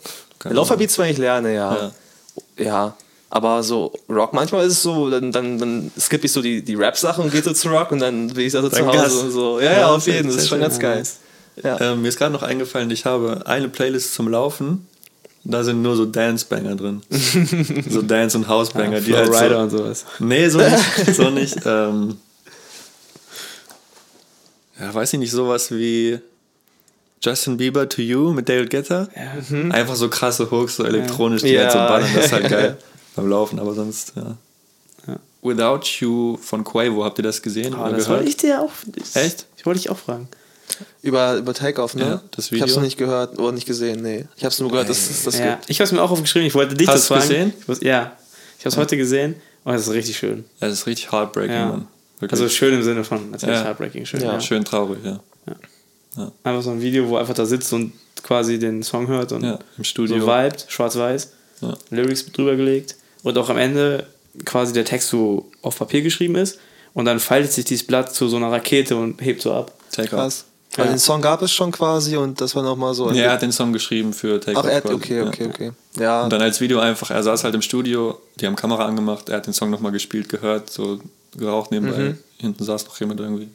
[0.45, 1.91] Lo-Fi-Beats, wenn ich lerne, ja.
[2.57, 2.65] Ja.
[2.65, 2.97] Ja.
[3.35, 6.77] Aber so Rock, manchmal ist es so, dann, dann, dann skippe ich so die, die
[6.77, 9.33] Rap-Sachen und gehe so zu Rock und dann bin ich also zu Dann Hause und
[9.33, 9.59] so.
[9.59, 10.35] Ja, ja, Ja, auf jeden Fall.
[10.35, 11.03] Das ist schon ganz geil.
[11.61, 11.81] Ja.
[11.81, 14.87] Ähm, mir ist gerade noch eingefallen, ich habe eine Playlist zum Laufen.
[15.43, 17.03] Da sind nur so Dance-Banger drin.
[17.91, 19.01] so Dance- und House-Banger.
[19.01, 20.05] die halt Flowrider so, und sowas.
[20.21, 20.85] Nee, so nicht.
[21.17, 22.17] So nicht ähm,
[24.79, 26.21] ja, weiß ich nicht, sowas wie
[27.21, 29.09] Justin Bieber to You mit David Guetta.
[29.71, 31.63] Einfach so krasse Hooks, so elektronisch, die Ja.
[31.63, 32.11] halt so ballern.
[32.15, 32.79] Das ist halt geil
[33.17, 34.37] beim Laufen, aber sonst, ja.
[35.07, 35.17] Ja.
[35.43, 38.19] Without You von Quavo, habt ihr das gesehen Ah, oder das gehört?
[38.21, 38.71] wollte ich dir auch.
[39.15, 39.47] Echt?
[39.57, 40.29] Ich wollte dich auch fragen.
[41.03, 42.03] Über, über Takeoff, ne?
[42.05, 42.63] Ja, das Ich Video.
[42.65, 44.27] hab's noch nicht gehört oder nicht gesehen, nee.
[44.37, 45.69] Ich hab's nur gehört, dass es das ja, gibt.
[45.71, 46.47] ich habe es mir auch aufgeschrieben.
[46.49, 47.21] Ich wollte dich Hast das fragen.
[47.29, 47.53] gesehen?
[47.61, 48.17] Ich muss, ja,
[48.59, 49.35] ich habe es heute gesehen.
[49.65, 50.45] Und es ist richtig schön.
[50.61, 51.67] Ja, das ist richtig heartbreaking, Ja.
[51.69, 51.89] Mann.
[52.21, 52.41] Wirklich.
[52.41, 53.65] Also schön im Sinne von natürlich Ja.
[53.65, 54.21] heartbreaking schön.
[54.21, 54.33] Ja.
[54.35, 54.41] Ja.
[54.41, 55.21] schön traurig, ja.
[56.43, 59.43] Einfach so ein Video, wo er einfach da sitzt und quasi den Song hört und
[59.43, 60.23] Ja, im so Studio.
[60.23, 61.75] vibet, schwarz-weiß, Ja.
[61.91, 64.07] Lyrics drüber gelegt und auch am Ende
[64.45, 66.59] quasi der Text so auf Papier geschrieben ist
[66.93, 69.73] und dann faltet sich dieses Blatt zu so einer Rakete und hebt so ab.
[69.91, 70.45] Take Krass.
[70.47, 70.79] Off.
[70.79, 70.93] Weil Ja.
[70.93, 73.09] den Song gab es schon quasi und das war nochmal so.
[73.13, 74.71] Ja, er hat den Song geschrieben für Take Ach, Off.
[74.73, 74.95] hat, quasi.
[74.97, 75.27] okay, Ja.
[75.29, 75.73] okay, okay.
[76.01, 79.29] Ja, Und dann als Video einfach, er saß halt im Studio, die haben Kamera angemacht,
[79.29, 80.99] er hat den Song nochmal gespielt, gehört, so
[81.37, 81.99] geraucht nebenbei.
[81.99, 82.19] Mhm.
[82.39, 83.49] Hinten saß noch jemand irgendwie.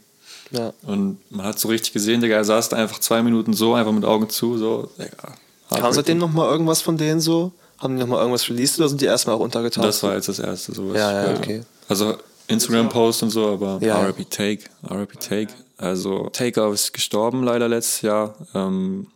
[0.51, 0.71] ja.
[0.84, 3.91] Und man hat so richtig gesehen, Digga, er saß da einfach zwei Minuten so, einfach
[3.91, 5.36] mit Augen zu, so, Digga.
[5.82, 7.51] Kam seitdem nochmal irgendwas von denen so?
[7.80, 9.86] Haben die nochmal irgendwas released oder sind die erstmal auch untergetaucht?
[9.86, 10.98] Das war jetzt das erste, sowas.
[10.98, 11.62] Ja, ja, okay.
[11.88, 14.02] Also Instagram-Post und so, aber Ja.
[14.04, 15.54] RIP Take, RIP Take.
[15.78, 19.08] Also Takeoff ist gestorben leider letztes Jahr ähm,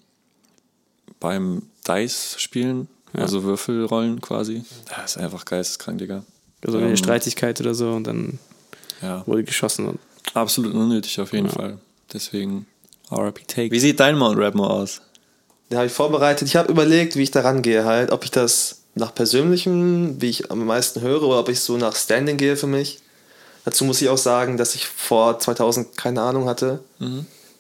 [1.20, 4.64] beim Dice-Spielen, also Würfelrollen quasi.
[4.96, 6.24] Das ist einfach geisteskrank, Digga.
[6.66, 8.40] Also eine Ähm, Streitigkeit oder so und dann
[9.02, 10.00] Ja, wurde geschossen und
[10.34, 11.78] absolut unnötig auf jeden Fall.
[12.14, 12.66] Deswegen
[13.12, 13.72] RIP Take.
[13.72, 15.02] Wie sieht dein Mount Rapmore aus?
[15.74, 16.48] Den habe ich vorbereitet.
[16.48, 18.12] Ich habe überlegt, wie ich daran gehe halt.
[18.12, 21.96] Ob ich das nach persönlichem, wie ich am meisten höre, oder ob ich so nach
[21.96, 23.00] Standing gehe für mich.
[23.66, 26.80] Dazu muss ich auch sagen, dass ich vor 2000 keine Ahnung hatte.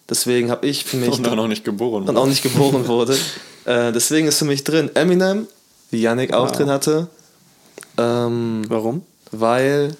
[0.07, 1.09] Deswegen habe ich für mich...
[1.17, 2.07] Und auch noch nicht geboren.
[2.07, 3.17] und auch nicht geboren wurde.
[3.65, 5.47] Äh, deswegen ist für mich drin Eminem,
[5.89, 7.07] wie Yannick auch drin hatte.
[7.97, 9.03] Ähm, Warum?
[9.31, 9.95] weil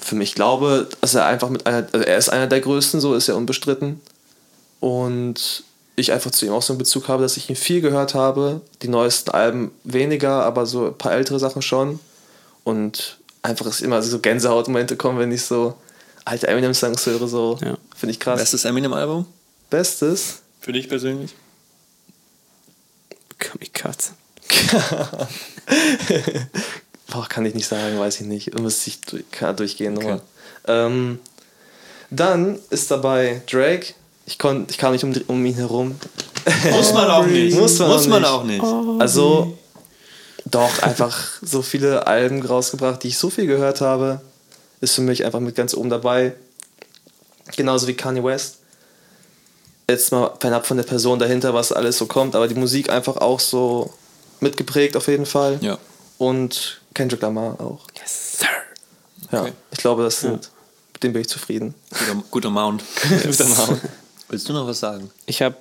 [0.00, 3.14] für mich glaube, dass er einfach mit einer, also er ist einer der größten, so
[3.14, 4.00] ist er unbestritten.
[4.80, 5.62] Und
[6.00, 8.60] ich einfach zu ihm auch so einen Bezug habe, dass ich ihn viel gehört habe.
[8.82, 12.00] Die neuesten Alben weniger, aber so ein paar ältere Sachen schon.
[12.64, 15.74] Und einfach ist immer so Gänsehautmomente kommen, wenn ich so
[16.24, 17.58] alte Eminem-Songs höre, so.
[17.62, 17.76] Ja.
[17.96, 18.40] Finde ich krass.
[18.40, 19.26] Bestes Eminem-Album?
[19.68, 20.40] Bestes.
[20.60, 21.34] Für dich persönlich?
[23.38, 24.12] Kamikaze.
[27.10, 28.58] Boah, kann ich nicht sagen, weiß ich nicht.
[28.58, 29.00] Müsste ich
[29.56, 30.20] durchgehen nochmal.
[30.66, 31.18] Ähm,
[32.10, 33.94] dann ist dabei Drake.
[34.30, 35.96] Ich, kon, ich kam nicht um, um ihn herum.
[36.70, 37.56] Muss man auch nicht.
[37.58, 38.62] Muss man auch nicht.
[38.62, 39.00] auch nicht.
[39.02, 39.58] Also,
[40.44, 44.20] doch, einfach so viele Alben rausgebracht, die ich so viel gehört habe.
[44.80, 46.34] Ist für mich einfach mit ganz oben dabei.
[47.56, 48.58] Genauso wie Kanye West.
[49.88, 53.16] Jetzt mal fernab von der Person dahinter, was alles so kommt, aber die Musik einfach
[53.16, 53.92] auch so
[54.38, 55.58] mitgeprägt auf jeden Fall.
[55.60, 55.76] Ja.
[56.18, 57.80] Und Kendrick Lamar auch.
[58.00, 58.46] Yes, sir.
[59.32, 59.52] Ja, Okay.
[59.72, 60.50] ich glaube, das sind,
[60.92, 61.74] mit dem bin ich zufrieden.
[61.90, 62.84] Guter, guter Mount.
[63.24, 63.80] guter Mount.
[64.30, 65.10] Willst du noch was sagen?
[65.26, 65.56] Ich habe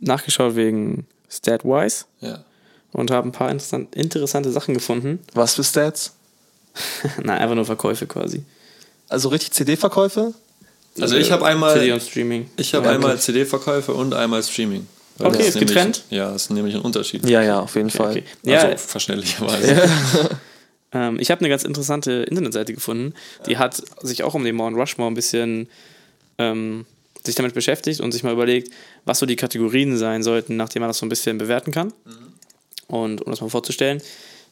[0.00, 2.44] nachgeschaut wegen Statwise Ja.
[2.92, 5.20] und habe ein paar interessant, interessante Sachen gefunden.
[5.34, 6.12] Was für Stats?
[7.22, 8.42] Nein, einfach nur Verkäufe quasi.
[9.08, 10.34] Also richtig CD-Verkäufe?
[11.00, 12.50] Also ich habe einmal, CD und Streaming.
[12.56, 13.20] ich habe Ja, einmal okay.
[13.20, 14.86] CD-Verkäufe und einmal Streaming.
[15.18, 16.04] Weil Okay, das ist nämlich- getrennt?
[16.10, 17.28] Ja, das ist nämlich ein Unterschied.
[17.28, 18.10] Ja, ja, auf jeden Fall.
[18.10, 18.24] Okay.
[18.42, 19.88] Ja, Also verständlicherweise.
[20.92, 23.14] ähm, ich habe eine ganz interessante Internetseite gefunden.
[23.46, 25.68] Die hat sich auch um den Mount Rushmore ein bisschen
[26.38, 26.86] ähm,
[27.24, 28.72] sich damit beschäftigt und sich mal überlegt,
[29.04, 31.92] was so die Kategorien sein sollten, nachdem man das so ein bisschen bewerten kann.
[32.86, 34.02] Und um das mal vorzustellen,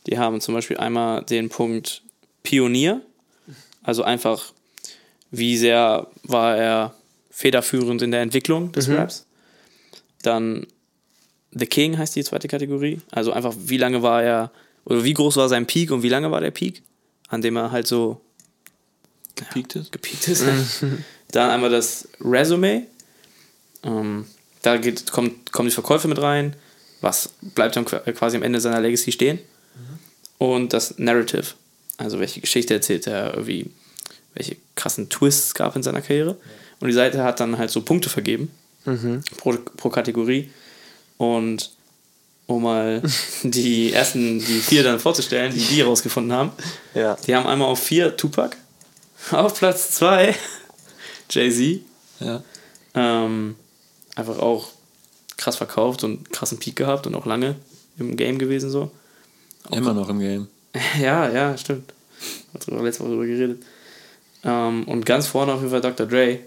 [0.06, 2.02] die haben zum Beispiel einmal den Punkt
[2.42, 3.00] Pionier,
[3.82, 4.52] also einfach,
[5.30, 6.94] wie sehr war er
[7.30, 9.26] federführend in der Entwicklung des Raps.
[10.22, 10.66] Dann
[11.52, 14.52] The King heißt die zweite Kategorie, also einfach, wie lange war er,
[14.84, 16.82] oder wie groß war sein Peak und wie lange war der Peak,
[17.28, 18.20] an dem er halt so
[19.34, 19.92] Gepiekt ist.
[19.92, 20.44] gepiekt ist.
[21.32, 22.86] Dann einmal das Resume.
[23.84, 24.26] Ähm,
[24.62, 26.56] da geht, kommt, kommen die Verkäufe mit rein.
[27.00, 29.38] Was bleibt dann qua- quasi am Ende seiner Legacy stehen?
[30.38, 31.44] Und das Narrative.
[31.96, 33.70] Also welche Geschichte erzählt er, irgendwie,
[34.34, 36.36] welche krassen Twists gab in seiner Karriere.
[36.80, 38.50] Und die Seite hat dann halt so Punkte vergeben
[39.36, 40.50] pro, pro Kategorie.
[41.18, 41.70] Und
[42.46, 43.02] um mal
[43.42, 46.52] die ersten, die vier dann vorzustellen, die die rausgefunden haben.
[46.94, 47.16] Ja.
[47.26, 48.56] Die haben einmal auf vier Tupac,
[49.32, 50.34] auf Platz zwei
[51.30, 51.80] Jay-Z.
[52.20, 52.42] Ja.
[52.94, 53.56] Ähm,
[54.16, 54.68] einfach auch
[55.36, 57.56] krass verkauft und krassen Peak gehabt und auch lange
[57.98, 58.90] im Game gewesen so.
[59.70, 60.48] Immer noch im Game.
[61.00, 61.92] ja, ja, stimmt.
[62.54, 63.62] Hat sogar letzte Woche drüber geredet.
[64.44, 66.06] Ähm, und ganz vorne auf jeden Fall Dr.
[66.06, 66.40] Dre.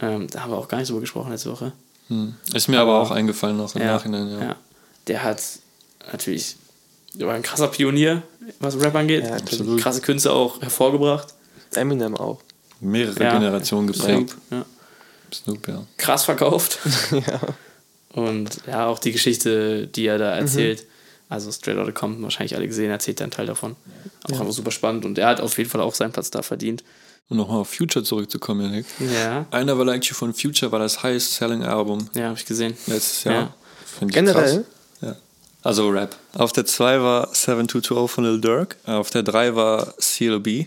[0.00, 1.72] Ähm, da haben wir auch gar nicht drüber gesprochen letzte Woche.
[2.08, 2.34] Hm.
[2.52, 4.40] Ist mir aber auch eingefallen noch im Ja, Nachhinein, ja.
[4.40, 4.56] ja.
[5.06, 5.42] Der hat
[6.10, 6.56] natürlich,
[7.14, 8.22] der war ein krasser Pionier,
[8.58, 9.24] was Rap angeht.
[9.24, 9.80] Ja, absolut.
[9.80, 11.34] Krasse Künste auch hervorgebracht.
[11.74, 12.40] Eminem auch.
[12.80, 13.32] Mehrere Ja.
[13.38, 14.30] Generationen geprägt.
[14.30, 14.64] Snoop, ja.
[15.32, 15.84] Snoop, ja.
[15.96, 16.78] krass verkauft.
[18.12, 20.84] Und ja, auch die Geschichte, die er da erzählt,
[21.28, 23.76] also Straight Outta Compton, wahrscheinlich alle gesehen, erzählt er einen Teil davon.
[24.24, 26.82] Auch einfach super spannend und er hat auf jeden Fall auch seinen Platz da verdient.
[27.28, 28.86] Um nochmal auf Future zurückzukommen, Janik.
[28.98, 32.44] Ja, I Never Liked You von Future war das highest selling Album ja, habe ich
[32.44, 32.74] gesehen.
[32.88, 33.34] letztes Jahr.
[33.34, 33.54] Ja.
[33.98, 34.64] Find ich Generell?
[34.64, 34.64] krass.
[35.02, 35.16] Ja.
[35.62, 36.16] Also Rap.
[36.34, 38.76] Auf der 2 war 7220 von Lil Durk.
[38.86, 40.66] Auf der 3 war CLB.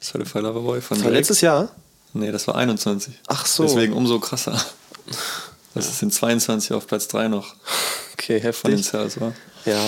[0.00, 1.18] Certified Lover Boy von Das war Drake.
[1.20, 1.68] letztes Jahr?
[2.12, 3.14] Nee, das war 21.
[3.26, 3.64] Ach so.
[3.64, 4.58] Deswegen umso krasser.
[5.74, 7.54] Das sind 22 auf Platz 3 noch
[8.14, 8.90] Okay, von den heftig.
[8.90, 9.32] Cells war.
[9.66, 9.80] Ja.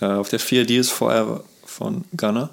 [0.00, 2.50] Ja, auf der 4 Deals Forever von Gunner.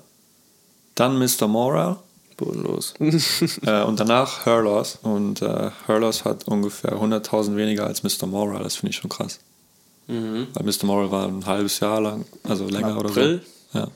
[0.96, 1.48] Dann Mr.
[1.48, 1.98] Moral.
[2.38, 2.94] Bodenlos.
[3.66, 5.00] Äh, und danach Hurlers.
[5.02, 8.26] Und äh, Hurlers hat ungefähr 100.000 weniger als Mr.
[8.28, 8.64] Moral.
[8.64, 9.40] Das finde ich schon krass.
[10.08, 10.48] Mhm.
[10.54, 10.86] Weil Mr.
[10.86, 13.42] Moral war ein halbes Jahr lang, also länger April?
[13.72, 13.90] oder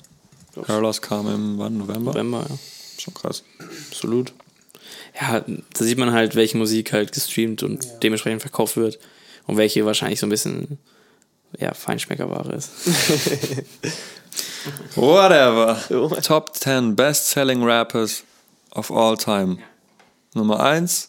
[0.56, 0.64] so.
[0.64, 0.66] Ja.
[0.68, 2.12] Hurlers kam im wann, November?
[2.14, 2.56] November, ja.
[3.00, 3.44] Schon krass.
[3.90, 4.34] Absolut.
[5.20, 9.00] Ja, da sieht man halt, welche Musik halt gestreamt und dementsprechend verkauft wird
[9.48, 10.78] und welche wahrscheinlich so ein bisschen
[11.58, 12.70] ja, Feinschmeckerware ist.
[14.96, 16.22] Whatever.
[16.22, 18.24] Top 10 Best-Selling Rappers
[18.72, 19.58] of all time.
[20.34, 21.08] Nummer 1.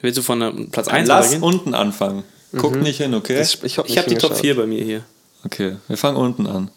[0.00, 1.42] Willst du von Platz 1 Lass beginnen?
[1.42, 2.24] unten anfangen.
[2.56, 3.38] Guck nicht hin, okay?
[3.38, 4.40] Das, ich hab habe die nicht Top hingeschaut.
[4.40, 5.04] 4 bei mir hier.
[5.44, 6.70] Okay, wir fangen unten an.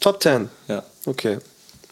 [0.00, 0.48] Top 10.
[0.68, 0.82] Ja.
[1.06, 1.36] Okay.
[1.36, 1.42] Auf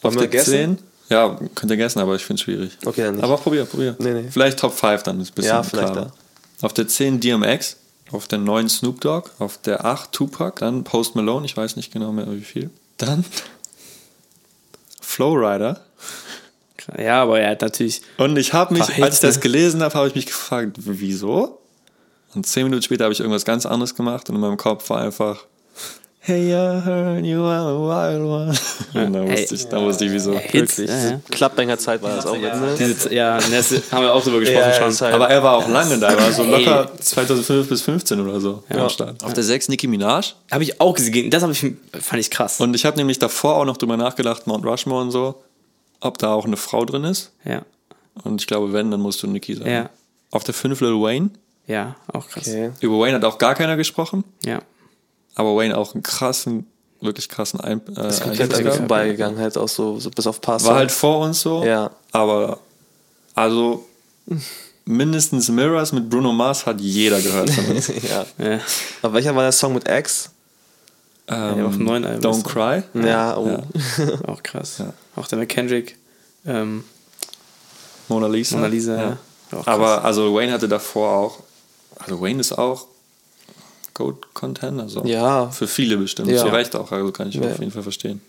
[0.02, 0.52] Wollen wir der guessen?
[0.52, 0.78] 10.
[1.08, 2.78] Ja, könnt ihr guessen, aber ich finde es schwierig.
[2.84, 3.24] Okay, dann nicht.
[3.24, 3.96] Aber probier, probier.
[3.98, 4.30] Nee, nee.
[4.30, 6.12] Vielleicht Top 5 dann, ist ein bisschen Ja, vielleicht klarer.
[6.60, 7.76] Auf der 10 DMX,
[8.10, 11.92] auf der 9 Snoop Dogg, auf der 8 Tupac, dann Post Malone, ich weiß nicht
[11.92, 12.70] genau mehr wie viel.
[12.98, 13.24] Dann
[15.00, 15.80] Flowrider.
[16.96, 18.02] Ja, aber er hat natürlich.
[18.16, 19.40] Und ich habe mich, Hits, als ich das ne?
[19.42, 21.60] gelesen habe, habe ich mich gefragt, wieso?
[22.34, 25.00] Und zehn Minuten später habe ich irgendwas ganz anderes gemacht und in meinem Kopf war
[25.00, 25.44] einfach
[26.28, 27.78] Hey, I heard you are a
[28.12, 28.54] wild one.
[29.06, 30.34] Und da Ey, wusste ich, da wusste ich wieso.
[30.38, 30.90] Hits, Wirklich.
[30.90, 31.20] ja, ja.
[31.30, 32.36] Klappbanger-Zeit war das auch.
[32.36, 32.76] Ne?
[32.78, 35.06] Diese, ja, das haben wir auch drüber gesprochen Ja, schon.
[35.06, 38.40] halt- Aber er war auch lange da, er war so locker 2005 bis 15 oder
[38.40, 39.24] so am Start.
[39.24, 40.34] Auf der 6 Nicki Minaj.
[40.50, 41.30] Habe ich auch gesehen.
[41.30, 42.60] Das ich, fand ich krass.
[42.60, 45.42] Und ich habe nämlich davor auch noch drüber nachgedacht, Mount Rushmore und so,
[46.00, 47.32] ob da auch eine Frau drin ist.
[47.46, 47.62] ja,
[48.22, 49.66] Und ich glaube, wenn, dann musst du Nicki sein.
[49.66, 49.90] Ja.
[50.30, 51.30] Auf der 5 Lil Wayne.
[51.66, 52.46] ja, auch krass.
[52.48, 52.70] Okay.
[52.80, 54.24] Über Wayne hat auch gar keiner gesprochen.
[54.44, 54.58] Ja.
[55.38, 56.66] Aber Wayne auch einen krassen,
[57.00, 60.40] wirklich krassen Ein äh, Ist komplett an mir vorbeigegangen, halt auch so, so bis auf
[60.40, 60.64] Pass.
[60.64, 61.64] War halt vor uns so.
[61.64, 61.90] Ja.
[62.12, 62.58] Aber
[63.34, 63.86] also
[64.84, 67.88] mindestens Mirrors mit Bruno Mars hat jeder gehört von uns.
[68.08, 68.26] ja.
[68.36, 68.60] ja.
[69.00, 70.30] Aber welcher war der Song mit X?
[71.28, 72.44] ähm, auf dem neuen Album Don't.
[72.44, 72.82] Cry.
[73.06, 73.46] Ja, oh.
[73.46, 73.62] Ja.
[74.26, 74.78] Auch krass.
[74.78, 74.92] Ja.
[75.14, 75.96] Auch der mit Kendrick.
[76.46, 76.84] Ähm,
[78.08, 78.56] Mona Lisa.
[78.56, 79.18] Mona Lisa, Ja.
[79.52, 79.62] ja.
[79.66, 81.38] Aber also Wayne hatte davor auch,
[81.98, 82.86] also Wayne ist auch
[83.98, 85.04] Goat Contender, so.
[85.04, 85.50] Ja.
[85.50, 86.28] Für viele bestimmt.
[86.30, 86.38] Ja.
[86.38, 87.50] Zu Recht auch, also kann ich Ja.
[87.50, 88.20] auf jeden Fall verstehen.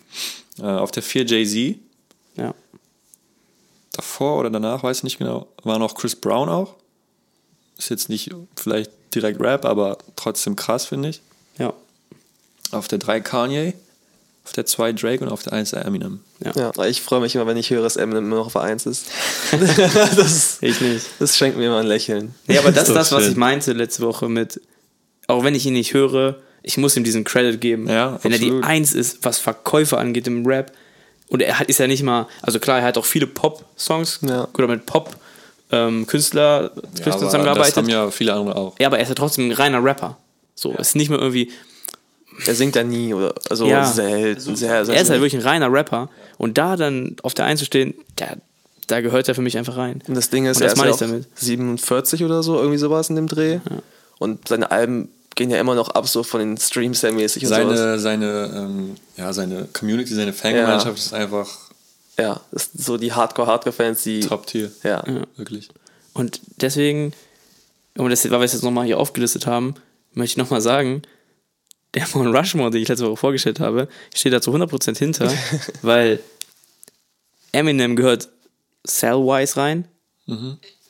[0.60, 1.78] Äh, auf der 4 Jay-Z,
[2.36, 2.54] Ja.
[3.94, 6.76] davor oder danach, weiß ich nicht genau, war noch Chris Brown auch.
[7.78, 11.22] Ist jetzt nicht vielleicht direkt Rap, aber trotzdem krass, finde ich.
[11.58, 11.74] Ja.
[12.72, 13.74] Auf der 3 Kanye,
[14.46, 16.20] auf der 2 Drake und auf der 1 Eminem.
[16.56, 19.06] Ja, ich freue mich immer, wenn ich höre, dass Eminem immer noch auf 1 ist.
[20.16, 21.06] das, Ich nicht.
[21.20, 22.34] das schenkt mir immer ein Lächeln.
[22.48, 23.32] Nee, aber das ist So das, was schön.
[23.32, 24.60] ich meinte letzte Woche mit,
[25.30, 27.88] auch wenn ich ihn nicht höre, ich muss ihm diesen Credit geben.
[27.88, 28.64] Ja, wenn er absolut.
[28.64, 30.72] die Eins ist, was Verkäufe angeht im Rap.
[31.30, 34.48] Und er hat, ist ja nicht mal, also klar, er hat auch viele Pop-Songs Ja.
[34.58, 37.68] oder mit Pop-Künstler aber zusammengearbeitet.
[37.78, 38.76] das haben ja viele andere auch.
[38.80, 40.18] ja, aber er ist ja trotzdem ein reiner Rapper.
[40.56, 41.52] So, ist nicht mehr irgendwie,
[42.46, 43.86] Er singt ja nie oder also Ja.
[43.86, 46.10] selten, sehr, sehr er ist halt wirklich ein reiner Rapper.
[46.38, 48.28] Und da dann auf der Eins zu stehen, da,
[48.88, 50.02] da gehört er für mich einfach rein.
[50.08, 51.28] Und das Ding ist, Und er das ist meine ja ich auch damit.
[51.36, 53.60] 47 oder so, irgendwie sowas in dem Dreh.
[54.20, 55.10] Und seine Alben
[55.40, 57.80] gehen ja immer noch ab, so von den Streams her mäßig und sowas.
[57.80, 61.48] Seine, seine, ähm, ja, seine Community, seine Fangemeinschaft ist einfach
[62.18, 64.20] Ja, das sind so die Hardcore-Hardcore-Fans, die.
[64.20, 64.70] Top-Tier.
[64.84, 65.02] Ja.
[65.38, 65.70] Wirklich.
[66.14, 67.14] Und deswegen,
[67.96, 69.76] und das, weil wir es jetzt nochmal hier aufgelistet haben,
[70.12, 71.04] möchte ich nochmal sagen,
[71.94, 75.32] der Mount Rushmore, den ich letzte Woche vorgestellt habe, ich stehe da zu 100% hinter,
[75.82, 76.20] weil
[77.54, 78.28] Eminem gehört
[78.86, 79.88] Cellwise rein,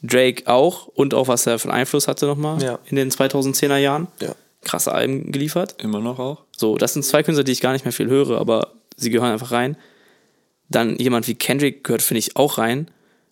[0.02, 2.80] Drake auch und auch was er für einen Einfluss hatte nochmal Ja.
[2.86, 4.08] in den 2010er Jahren.
[4.22, 4.34] Ja.
[4.62, 5.76] Krasse Alben geliefert.
[5.82, 6.44] Immer noch auch.
[6.56, 9.32] So, das sind zwei Künstler, die ich gar nicht mehr viel höre, aber sie gehören
[9.32, 9.78] einfach rein.
[10.70, 12.90] Dann jemand wie Kendrick gehört, finde ich, auch rein.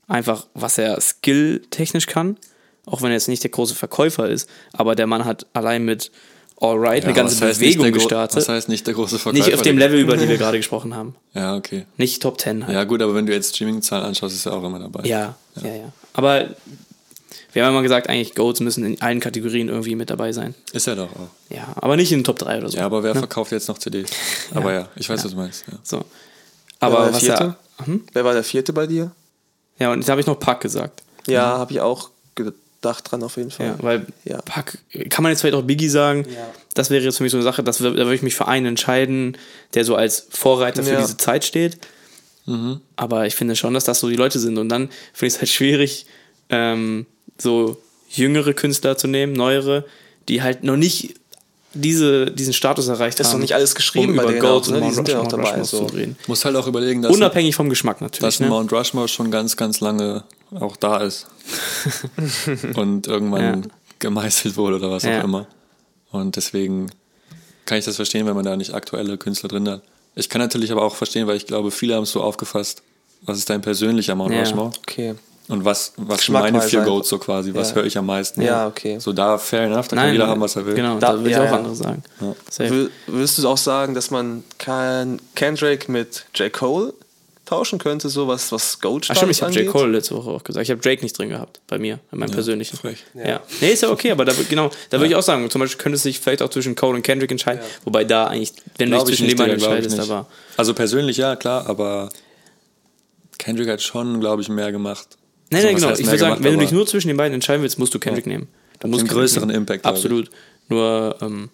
[0.07, 2.37] Einfach, was er skilltechnisch kann.
[2.85, 4.49] Auch wenn er jetzt nicht der große Verkäufer ist.
[4.71, 6.11] Aber der Mann hat allein mit
[6.59, 8.37] Alright eine ganze Bewegung gestartet.
[8.37, 9.45] Was heißt nicht der große Verkäufer?
[9.45, 11.15] nicht auf dem Level, über die wir gerade gesprochen haben.
[11.33, 11.85] Ja, okay.
[11.97, 12.73] Nicht Top 10 halt.
[12.73, 15.07] Ja, gut, aber wenn du jetzt Streaming-Zahlen anschaust, ist er auch immer dabei.
[15.07, 15.93] Ja, ja, ja.
[16.13, 16.47] Aber
[17.53, 20.55] wir haben immer gesagt, eigentlich Goats müssen in allen Kategorien irgendwie mit dabei sein.
[20.73, 21.29] Ist er doch auch.
[21.55, 22.77] Ja, aber nicht in den Top 3 oder so.
[22.77, 24.09] Ja, aber wer verkauft jetzt noch CDs?
[24.55, 25.65] Aber ja, ich weiß, was du meinst.
[25.67, 25.77] Ja.
[25.83, 26.05] So.
[26.79, 27.55] Wer war Aber der was vierte?
[27.77, 27.85] er.
[27.85, 28.03] Hm?
[28.13, 29.11] Wer war der vierte bei dir?
[29.77, 31.03] Ja, und da habe ich noch Pack gesagt.
[31.27, 32.09] Ja, habe ich auch
[32.81, 33.67] gedacht dran auf jeden Fall.
[33.67, 34.41] Ja, weil Ja.
[34.43, 34.77] Pack,
[35.09, 36.25] kann man jetzt vielleicht auch Biggie sagen,
[36.73, 38.65] das wäre jetzt für mich so eine Sache, dass, da würde ich mich für einen
[38.67, 39.37] entscheiden,
[39.73, 41.01] der so als Vorreiter für Ja.
[41.01, 41.77] diese Zeit steht.
[42.95, 44.57] Aber ich finde schon, dass das so die Leute sind.
[44.57, 46.05] Und dann finde ich es halt schwierig,
[46.49, 47.05] ähm,
[47.37, 49.83] so jüngere Künstler zu nehmen, neuere,
[50.29, 51.15] die halt noch nicht
[51.81, 53.33] diese, diesen Status erreicht Ist haben.
[53.35, 54.77] noch nicht alles geschrieben um bei über denen Goats auch, ne?
[54.77, 55.87] und Die Mount sind ja Rushmore, auch dabei, Rushmore so.
[55.87, 56.17] zu reden.
[56.27, 58.21] Muss halt auch überlegen, dass, Unabhängig vom Geschmack natürlich.
[58.21, 58.49] dass ein Ne?
[58.49, 60.23] Mount Rushmore schon ganz, ganz lange
[60.59, 61.27] auch da ist.
[62.75, 63.69] Und irgendwann Ja.
[63.99, 65.19] gemeißelt wurde oder was Ja.
[65.19, 65.47] auch immer.
[66.11, 66.89] Und deswegen
[67.65, 69.81] kann ich das verstehen, wenn man da nicht aktuelle Künstler drin hat.
[70.15, 72.81] Ich kann natürlich aber auch verstehen, weil ich glaube, viele haben es so aufgefasst,
[73.23, 74.39] was ist dein persönlicher Mount Ja.
[74.41, 74.71] Rushmore?
[74.79, 75.15] Okay.
[75.49, 76.81] Und was, was sind meine vier.
[76.81, 77.53] Goats so quasi?
[77.53, 77.75] Was Ja.
[77.77, 78.41] höre ich am meisten?
[78.41, 78.99] Ja, okay.
[78.99, 80.73] So da, fair enough, da kann jeder haben, was er will.
[80.75, 81.55] Genau, Da- da, ja, ich auch ja.
[81.57, 82.03] andere sagen.
[83.07, 86.51] Würdest du auch sagen, dass man Ken- Kendrick mit J.
[86.51, 86.93] Cole
[87.45, 89.53] tauschen könnte, so was, was Goat Ach stimmt, ich habe?
[89.53, 89.71] J.
[89.71, 90.63] Cole letzte Woche auch gesagt.
[90.65, 92.75] Ich habe Drake nicht drin gehabt, bei mir, in meinem persönlichen.
[92.75, 93.05] frech.
[93.13, 93.39] Ja.
[93.61, 95.95] Nee, ist ja okay, aber da, genau, da würde ich auch sagen, zum Beispiel könnte
[95.95, 99.05] es sich vielleicht auch zwischen Cole und Kendrick entscheiden, wobei da eigentlich, wenn du dich
[99.05, 100.25] zwischen ich entscheidest, aber
[100.57, 102.09] Also persönlich ja, klar, aber
[103.37, 105.07] Kendrick hat schon, glaube ich, mehr gemacht.
[105.49, 105.93] Nee, was genau.
[105.93, 108.25] Ich würde sagen, wenn du dich nur zwischen den beiden entscheiden willst, musst du Kendrick
[108.25, 108.47] nehmen.
[108.79, 109.61] Du musst einen größeren nehmen.
[109.61, 109.85] Impact.
[109.85, 110.29] Absolut.
[110.69, 111.49] Nur, ähm,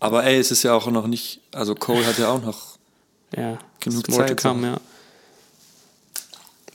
[0.00, 2.78] Aber ey, es ist ja auch noch nicht, also Cole hat ja auch noch
[3.36, 4.80] ja, Genug Zeit, to come, ja.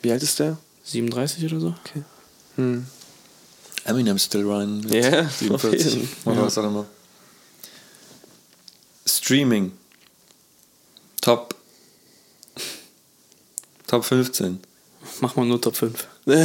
[0.01, 0.57] Wie alt ist der?
[0.84, 1.76] 37 oder so.
[3.86, 6.09] Eminem still running mit Ja, auf 47 jeden.
[6.26, 6.86] oder was auch immer.
[9.05, 9.72] Streaming.
[11.22, 11.55] Top.
[13.88, 14.59] Top 15.
[15.22, 16.07] Mach mal nur Top 5.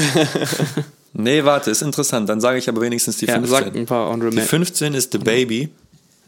[1.19, 2.29] Nee, warte, ist interessant.
[2.29, 3.51] Dann sage ich aber wenigstens die Ja, 15.
[3.65, 5.71] sag ein paar Honorable Die Men- 15 ist The Baby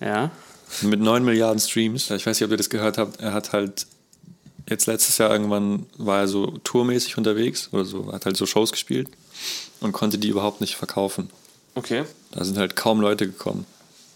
[0.01, 0.30] Ja.
[0.80, 2.11] mit 9 Milliarden Streams.
[2.11, 3.20] Ich weiß nicht, ob ihr das gehört habt.
[3.20, 3.86] Er hat halt
[4.70, 8.72] jetzt letztes Jahr irgendwann war er so tourmäßig unterwegs oder so, hat halt so Shows
[8.72, 9.09] gespielt
[9.80, 11.28] und konnte die überhaupt nicht verkaufen.
[11.74, 12.05] Okay.
[12.32, 13.66] Da sind halt kaum Leute gekommen.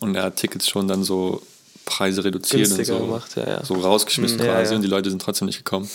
[0.00, 1.42] Und er hat Tickets schon dann so
[1.84, 3.64] Preise reduziert und Günstiger so, gemacht, ja, ja.
[3.64, 4.76] so rausgeschmissen Mhm, ja, quasi ja.
[4.76, 5.88] und die Leute sind trotzdem nicht gekommen.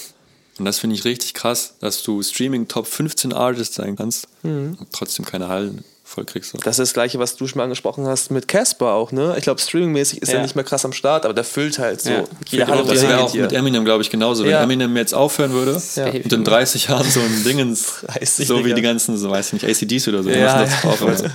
[0.59, 4.77] Und das finde ich richtig krass, dass du Streaming Top 15 Artists sein kannst Mhm.
[4.79, 6.53] und trotzdem keine Hallen voll kriegst.
[6.63, 9.35] Das ist das gleiche, was du schon mal angesprochen hast mit Casper auch, ne?
[9.37, 10.41] Ich glaube, streamingmäßig ist er Ja.
[10.41, 12.09] nicht mehr krass am Start, aber der füllt halt so.
[12.11, 12.23] Ja.
[12.47, 13.41] Jede Halle, Das er wäre auch hier.
[13.41, 14.45] mit Eminem, glaube ich, genauso.
[14.45, 14.63] Wenn Ja.
[14.63, 16.05] Eminem jetzt aufhören würde Ja.
[16.05, 19.53] und in 30 Jahren so ein Dingens, 30, so wie die ganzen, so weiß ich
[19.61, 20.63] nicht, ACDs oder so, Ja.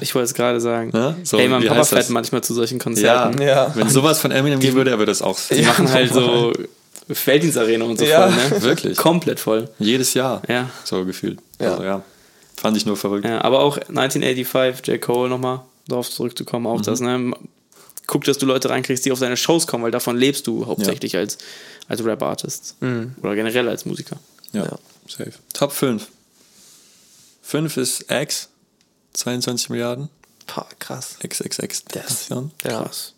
[0.00, 0.88] Ich wollte es gerade sagen.
[0.94, 1.16] Ne?
[1.22, 3.42] So, hey, mein Papa fährt manchmal zu solchen Ja, Konzerten.
[3.42, 3.72] Ja.
[3.74, 5.38] wenn sowas von Eminem geben würde, er würde das auch.
[5.50, 6.50] Die machen halt so
[7.10, 8.28] Felddienstarena und so Ja.
[8.30, 8.62] voll, ne?
[8.62, 8.96] Wirklich.
[8.98, 9.68] Komplett voll.
[9.78, 10.42] Jedes Jahr.
[10.48, 10.70] Ja.
[10.84, 11.38] So gefühlt.
[11.60, 11.72] Ja.
[11.72, 12.02] Also ja.
[12.56, 13.24] Fand ich nur verrückt.
[13.24, 13.40] ja.
[13.42, 15.00] Aber auch 1985, J.
[15.00, 17.32] Cole nochmal darauf zurückzukommen, auch das, ne?
[18.06, 21.16] Guck, dass du Leute reinkriegst, die auf deine Shows kommen, weil davon lebst du hauptsächlich
[21.16, 21.38] als,
[21.88, 22.76] als Rap-Artist.
[23.22, 24.16] Oder generell als Musiker.
[24.52, 24.64] Ja.
[24.64, 24.78] Ja.
[25.08, 25.32] Safe.
[25.52, 26.06] Top 5.
[27.42, 28.48] 5 ist X.
[29.14, 30.08] 22 Milliarden.
[30.46, 31.16] Pah, krass.
[31.26, 31.84] XXX.
[31.92, 32.42] Das- Ja.
[32.64, 32.82] Ja.
[32.82, 33.14] Krass.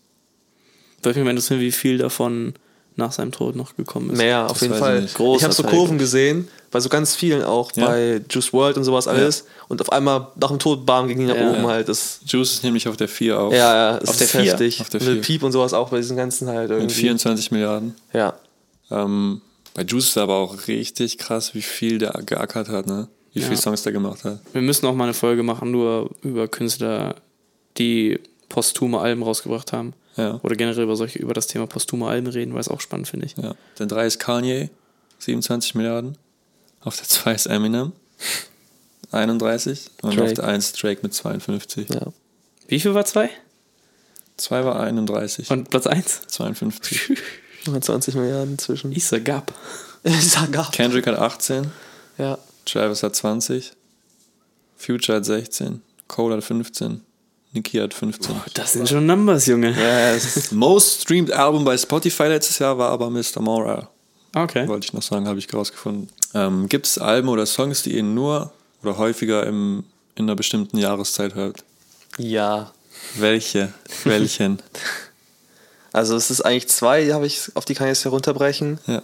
[1.02, 2.54] Würde mich mal interessieren, wie viel davon
[2.96, 4.18] nach seinem Tod noch gekommen ist.
[4.18, 5.04] Mehr, auf Das jeden Fall.
[5.04, 5.18] ich.
[5.18, 7.86] Ich habe so Teil, Kurven gesehen, bei so ganz vielen auch, Ja.
[7.86, 9.46] bei Juice World und sowas alles.
[9.68, 11.50] Und auf einmal nach dem Tod, bam, ging die nach Ja.
[11.50, 11.68] oben Ja.
[11.70, 11.88] halt.
[11.88, 13.52] Das, Juice ist nämlich auf der 4 auf.
[13.52, 14.42] ja, ja, das Auf der ist vier?
[14.42, 14.80] heftig.
[14.80, 15.22] Auf der Lil vier.
[15.22, 16.94] Peep und sowas auch bei diesen ganzen halt Mit irgendwie.
[16.94, 17.94] 24 Milliarden.
[18.12, 18.34] Ja.
[18.90, 19.40] Ähm,
[19.74, 23.08] bei Juice ist aber auch richtig krass, wie viel der geackert hat, ne?
[23.32, 23.46] Wie Ja.
[23.46, 24.38] viele Songs der gemacht hat.
[24.52, 27.16] Wir müssen auch mal eine Folge machen, nur über Künstler,
[27.78, 29.94] die posthume Alben rausgebracht haben.
[30.16, 30.38] Ja.
[30.42, 33.26] Oder generell über solche, über das Thema posthume Alben reden, weil es auch spannend finde
[33.26, 33.36] ich.
[33.36, 33.54] ja.
[33.78, 34.70] Der 3 ist Kanye,
[35.18, 36.16] 27 Milliarden.
[36.80, 37.92] Auf der 2 ist Eminem,
[39.12, 39.90] 31.
[40.02, 40.34] Und auf Drake.
[40.34, 41.88] der 1 Drake mit 52.
[41.88, 42.06] ja.
[42.68, 43.28] Wie viel war zwei?
[44.36, 45.50] 2 war 31.
[45.50, 46.22] Und Platz eins?
[46.28, 47.12] 52.
[47.66, 48.90] 120 Milliarden zwischen.
[48.92, 49.52] Isa Gab.
[50.02, 50.72] Ich sag ab.
[50.72, 51.70] Kendrick hat 18.
[52.18, 52.38] Ja.
[52.64, 53.72] Travis hat 20.
[54.76, 55.82] Future hat 16.
[56.08, 57.02] Cole hat 15.
[57.54, 58.34] Nicki hat 15.
[58.54, 59.70] Das sind schon Numbers, Junge.
[59.70, 60.16] Ja,
[60.50, 63.40] Most streamed Album bei Spotify letztes Jahr war aber Mr.
[63.40, 63.88] Moral.
[64.34, 64.66] Okay.
[64.66, 66.08] Wollte ich noch sagen, habe ich rausgefunden.
[66.34, 68.52] Ähm, Gibt es Alben oder Songs, die ihr nur
[68.82, 69.84] oder häufiger im,
[70.16, 71.64] in einer bestimmten Jahreszeit hört?
[72.18, 72.72] ja.
[73.16, 73.72] Welche?
[74.04, 74.60] Welchen?
[75.92, 78.80] Also es ist eigentlich zwei, habe ich, auf die kann ich es herunterbrechen.
[78.88, 79.00] ja.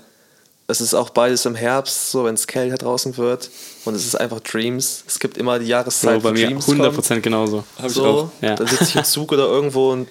[0.71, 3.51] Es ist auch beides im Herbst, so wenn es kälter draußen wird.
[3.85, 5.05] Und es ist einfach Dreams.
[5.07, 7.65] Es gibt immer die Jahreszeit, Bro, bei mir Dreams 100% genauso.
[7.77, 8.31] Habe ich So, auch.
[8.41, 8.55] Ja.
[8.55, 10.09] dann sitze ich im Zug oder irgendwo und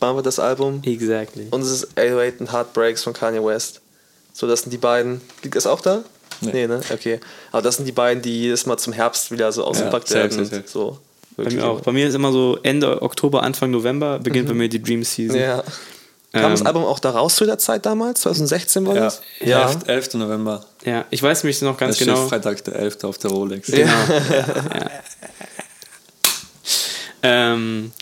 [0.00, 0.82] machen wir das Album.
[0.84, 1.46] Exactly.
[1.50, 3.80] Und es ist 808 and Heartbreaks von Kanye West.
[4.32, 5.20] So, das sind die beiden.
[5.42, 6.02] Liegt das auch da?
[6.40, 6.66] Nee.
[6.66, 6.80] ne?
[6.92, 7.20] Okay.
[7.52, 10.44] Aber das sind die beiden, die jedes Mal zum Herbst wieder so ausgepackt safe, werden.
[10.44, 10.68] safe, safe.
[10.68, 10.98] So.
[11.36, 11.80] Bei Wirklich mir auch.
[11.80, 15.38] Bei mir ist immer so Ende Oktober, Anfang November beginnt bei mir die Dream Season.
[15.38, 15.62] Ja.
[16.32, 18.22] Kam das Ähm, Album auch da raus zu der Zeit damals?
[18.22, 19.00] 2016 war Ja.
[19.02, 19.20] das?
[19.40, 19.78] 11.
[19.86, 20.14] 11.
[20.14, 20.64] November.
[20.84, 22.26] Ja, ich weiß mich noch ganz das genau.
[22.28, 23.04] Freitag der 11.
[23.04, 23.70] auf der Rolex.
[23.70, 23.92] Genau.
[27.22, 27.92] Ähm,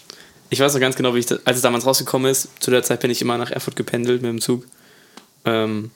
[0.49, 2.83] ich weiß noch ganz genau, wie ich das, als es damals rausgekommen ist, zu der
[2.83, 4.65] Zeit bin ich immer nach Erfurt gependelt mit dem Zug.
[5.45, 5.91] Ähm,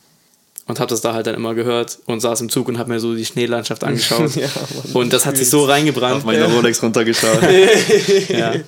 [0.67, 2.99] und habe das da halt dann immer gehört und saß im Zug und habe mir
[2.99, 4.35] so die Schneelandschaft angeschaut.
[4.37, 4.95] Ja, Mann.
[4.95, 6.17] und das hat sich so reingebrannt.
[6.17, 7.39] Auf meine Rolex runtergeschaut.
[8.29, 8.55] ja.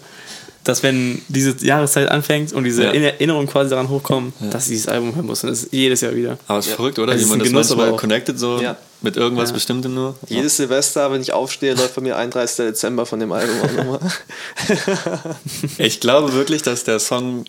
[0.67, 2.93] Dass wenn diese Jahreszeit anfängt und diese Ja.
[2.93, 5.43] Erinnerungen quasi daran hochkommen, dass ich dieses Album hören muss.
[5.45, 6.39] Und das ist jedes Jahr wieder.
[6.49, 7.13] Aber es ist verrückt, oder?
[7.13, 8.01] Es Wie ist man ein das Genuss, manchmal aber auch.
[8.01, 8.77] connected so Ja.
[9.01, 9.55] mit irgendwas Ja.
[9.55, 10.17] Bestimmtem nur.
[10.29, 12.67] Jedes Silvester, wenn ich aufstehe, läuft bei mir 31.
[12.67, 14.01] Dezember von dem Album auch nochmal.
[15.79, 17.45] Ich glaube wirklich, dass der Song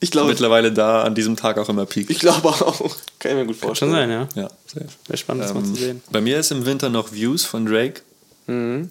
[0.00, 2.10] Ich glaube, mittlerweile da an diesem Tag auch immer peakt.
[2.10, 2.80] ich glaube auch.
[3.18, 3.90] Kann ich mir gut Kann vorstellen.
[3.92, 4.28] schon sein, ja.
[4.42, 4.86] Ja, safe.
[5.06, 6.02] Wäre spannend, das mal Ähm, zu sehen.
[6.10, 8.00] Bei mir ist im Winter noch Views von Drake,
[8.46, 8.90] Mhm.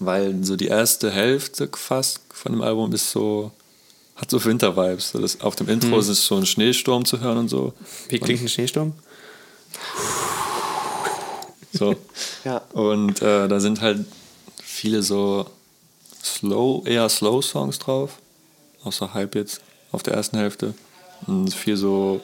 [0.00, 3.50] Weil so die erste Hälfte fast von dem Album ist so,
[4.16, 5.10] hat so Winter-Vibes.
[5.10, 6.00] So das, auf dem Intro Mhm.
[6.00, 7.72] ist es so ein Schneesturm zu hören und so.
[8.08, 8.92] Wie klingt ein Schneesturm?
[11.72, 11.94] so.
[12.44, 12.58] Ja.
[12.72, 14.06] Und äh, da sind halt
[14.62, 15.46] viele so
[16.22, 18.18] slow, eher slow Songs drauf.
[18.84, 19.60] Außer Hype jetzt
[19.92, 20.72] auf der ersten Hälfte.
[21.26, 22.20] Und viel so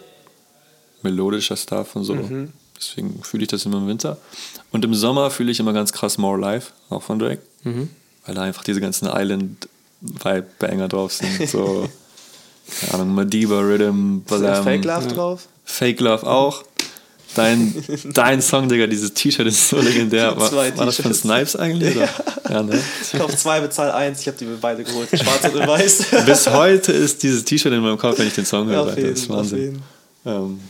[1.02, 2.14] melodischer Stuff und so.
[2.14, 2.52] Mhm.
[2.84, 4.18] Deswegen fühle ich das immer im Winter.
[4.72, 7.42] Und im Sommer fühle ich immer ganz krass More Life, auch von Drake.
[7.62, 7.88] Mhm.
[8.26, 11.48] Weil da einfach diese ganzen Island-Vibe-Banger drauf sind.
[11.48, 11.88] So,
[12.80, 14.64] keine Ahnung, Madiba, Rhythm, Balam.
[14.64, 15.48] Fake Love drauf?
[15.64, 16.64] Fake Love auch.
[17.34, 17.74] Dein,
[18.14, 20.36] dein Song, Digga, dieses T-Shirt ist so legendär.
[20.40, 21.12] War, war das von.
[21.12, 21.96] Snipes eigentlich?
[21.96, 22.08] Oder?
[22.48, 22.80] Ja, ne?
[23.02, 24.20] Ich kauf zwei, bezahl eins.
[24.20, 25.08] Ich habe die mir beide geholt.
[25.08, 26.06] Schwarz und weiß.
[26.26, 28.82] Bis heute ist dieses T-Shirt in meinem Kopf, wenn ich den Song höre.
[28.82, 29.02] Auf Alter.
[29.02, 29.58] das ist jeden, auf Wahnsinn.
[29.58, 29.82] jeden.
[30.24, 30.60] Ähm,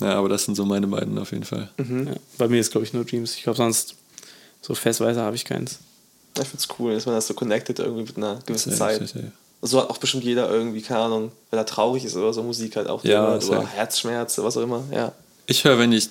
[0.00, 1.70] ja, aber das sind so meine beiden auf jeden Fall.
[1.78, 3.34] Ja, bei mir ist, glaube ich, nur Dreams.
[3.36, 3.94] Ich glaube, sonst
[4.62, 5.78] so festweise habe ich keins.
[6.40, 9.08] Ich find's cool, dass man das so connected irgendwie mit einer gewissen Safe, Zeit.
[9.08, 9.32] safe, safe.
[9.60, 12.76] So hat auch bestimmt jeder irgendwie, keine Ahnung, wenn er traurig ist oder so, Musik
[12.76, 13.02] halt auch.
[13.04, 13.66] Ja, oder, oder.
[13.66, 14.84] Herzschmerz, was auch immer.
[14.92, 15.12] Ja.
[15.46, 16.10] Ich höre, wenn ich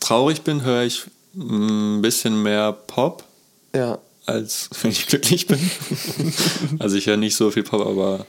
[0.00, 1.04] traurig bin, höre ich
[1.34, 3.24] ein bisschen mehr Pop,
[3.74, 3.98] Ja.
[4.26, 5.58] als wenn ich glücklich bin.
[6.78, 8.26] also ich höre nicht so viel Pop, aber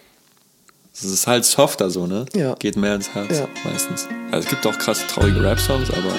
[0.94, 2.26] es ist halt softer so, ne?
[2.36, 2.56] Ja.
[2.56, 3.48] Geht mehr ins Herz Ja.
[3.64, 4.08] meistens.
[4.32, 6.14] Also es gibt auch krasse traurige Rap-Songs, aber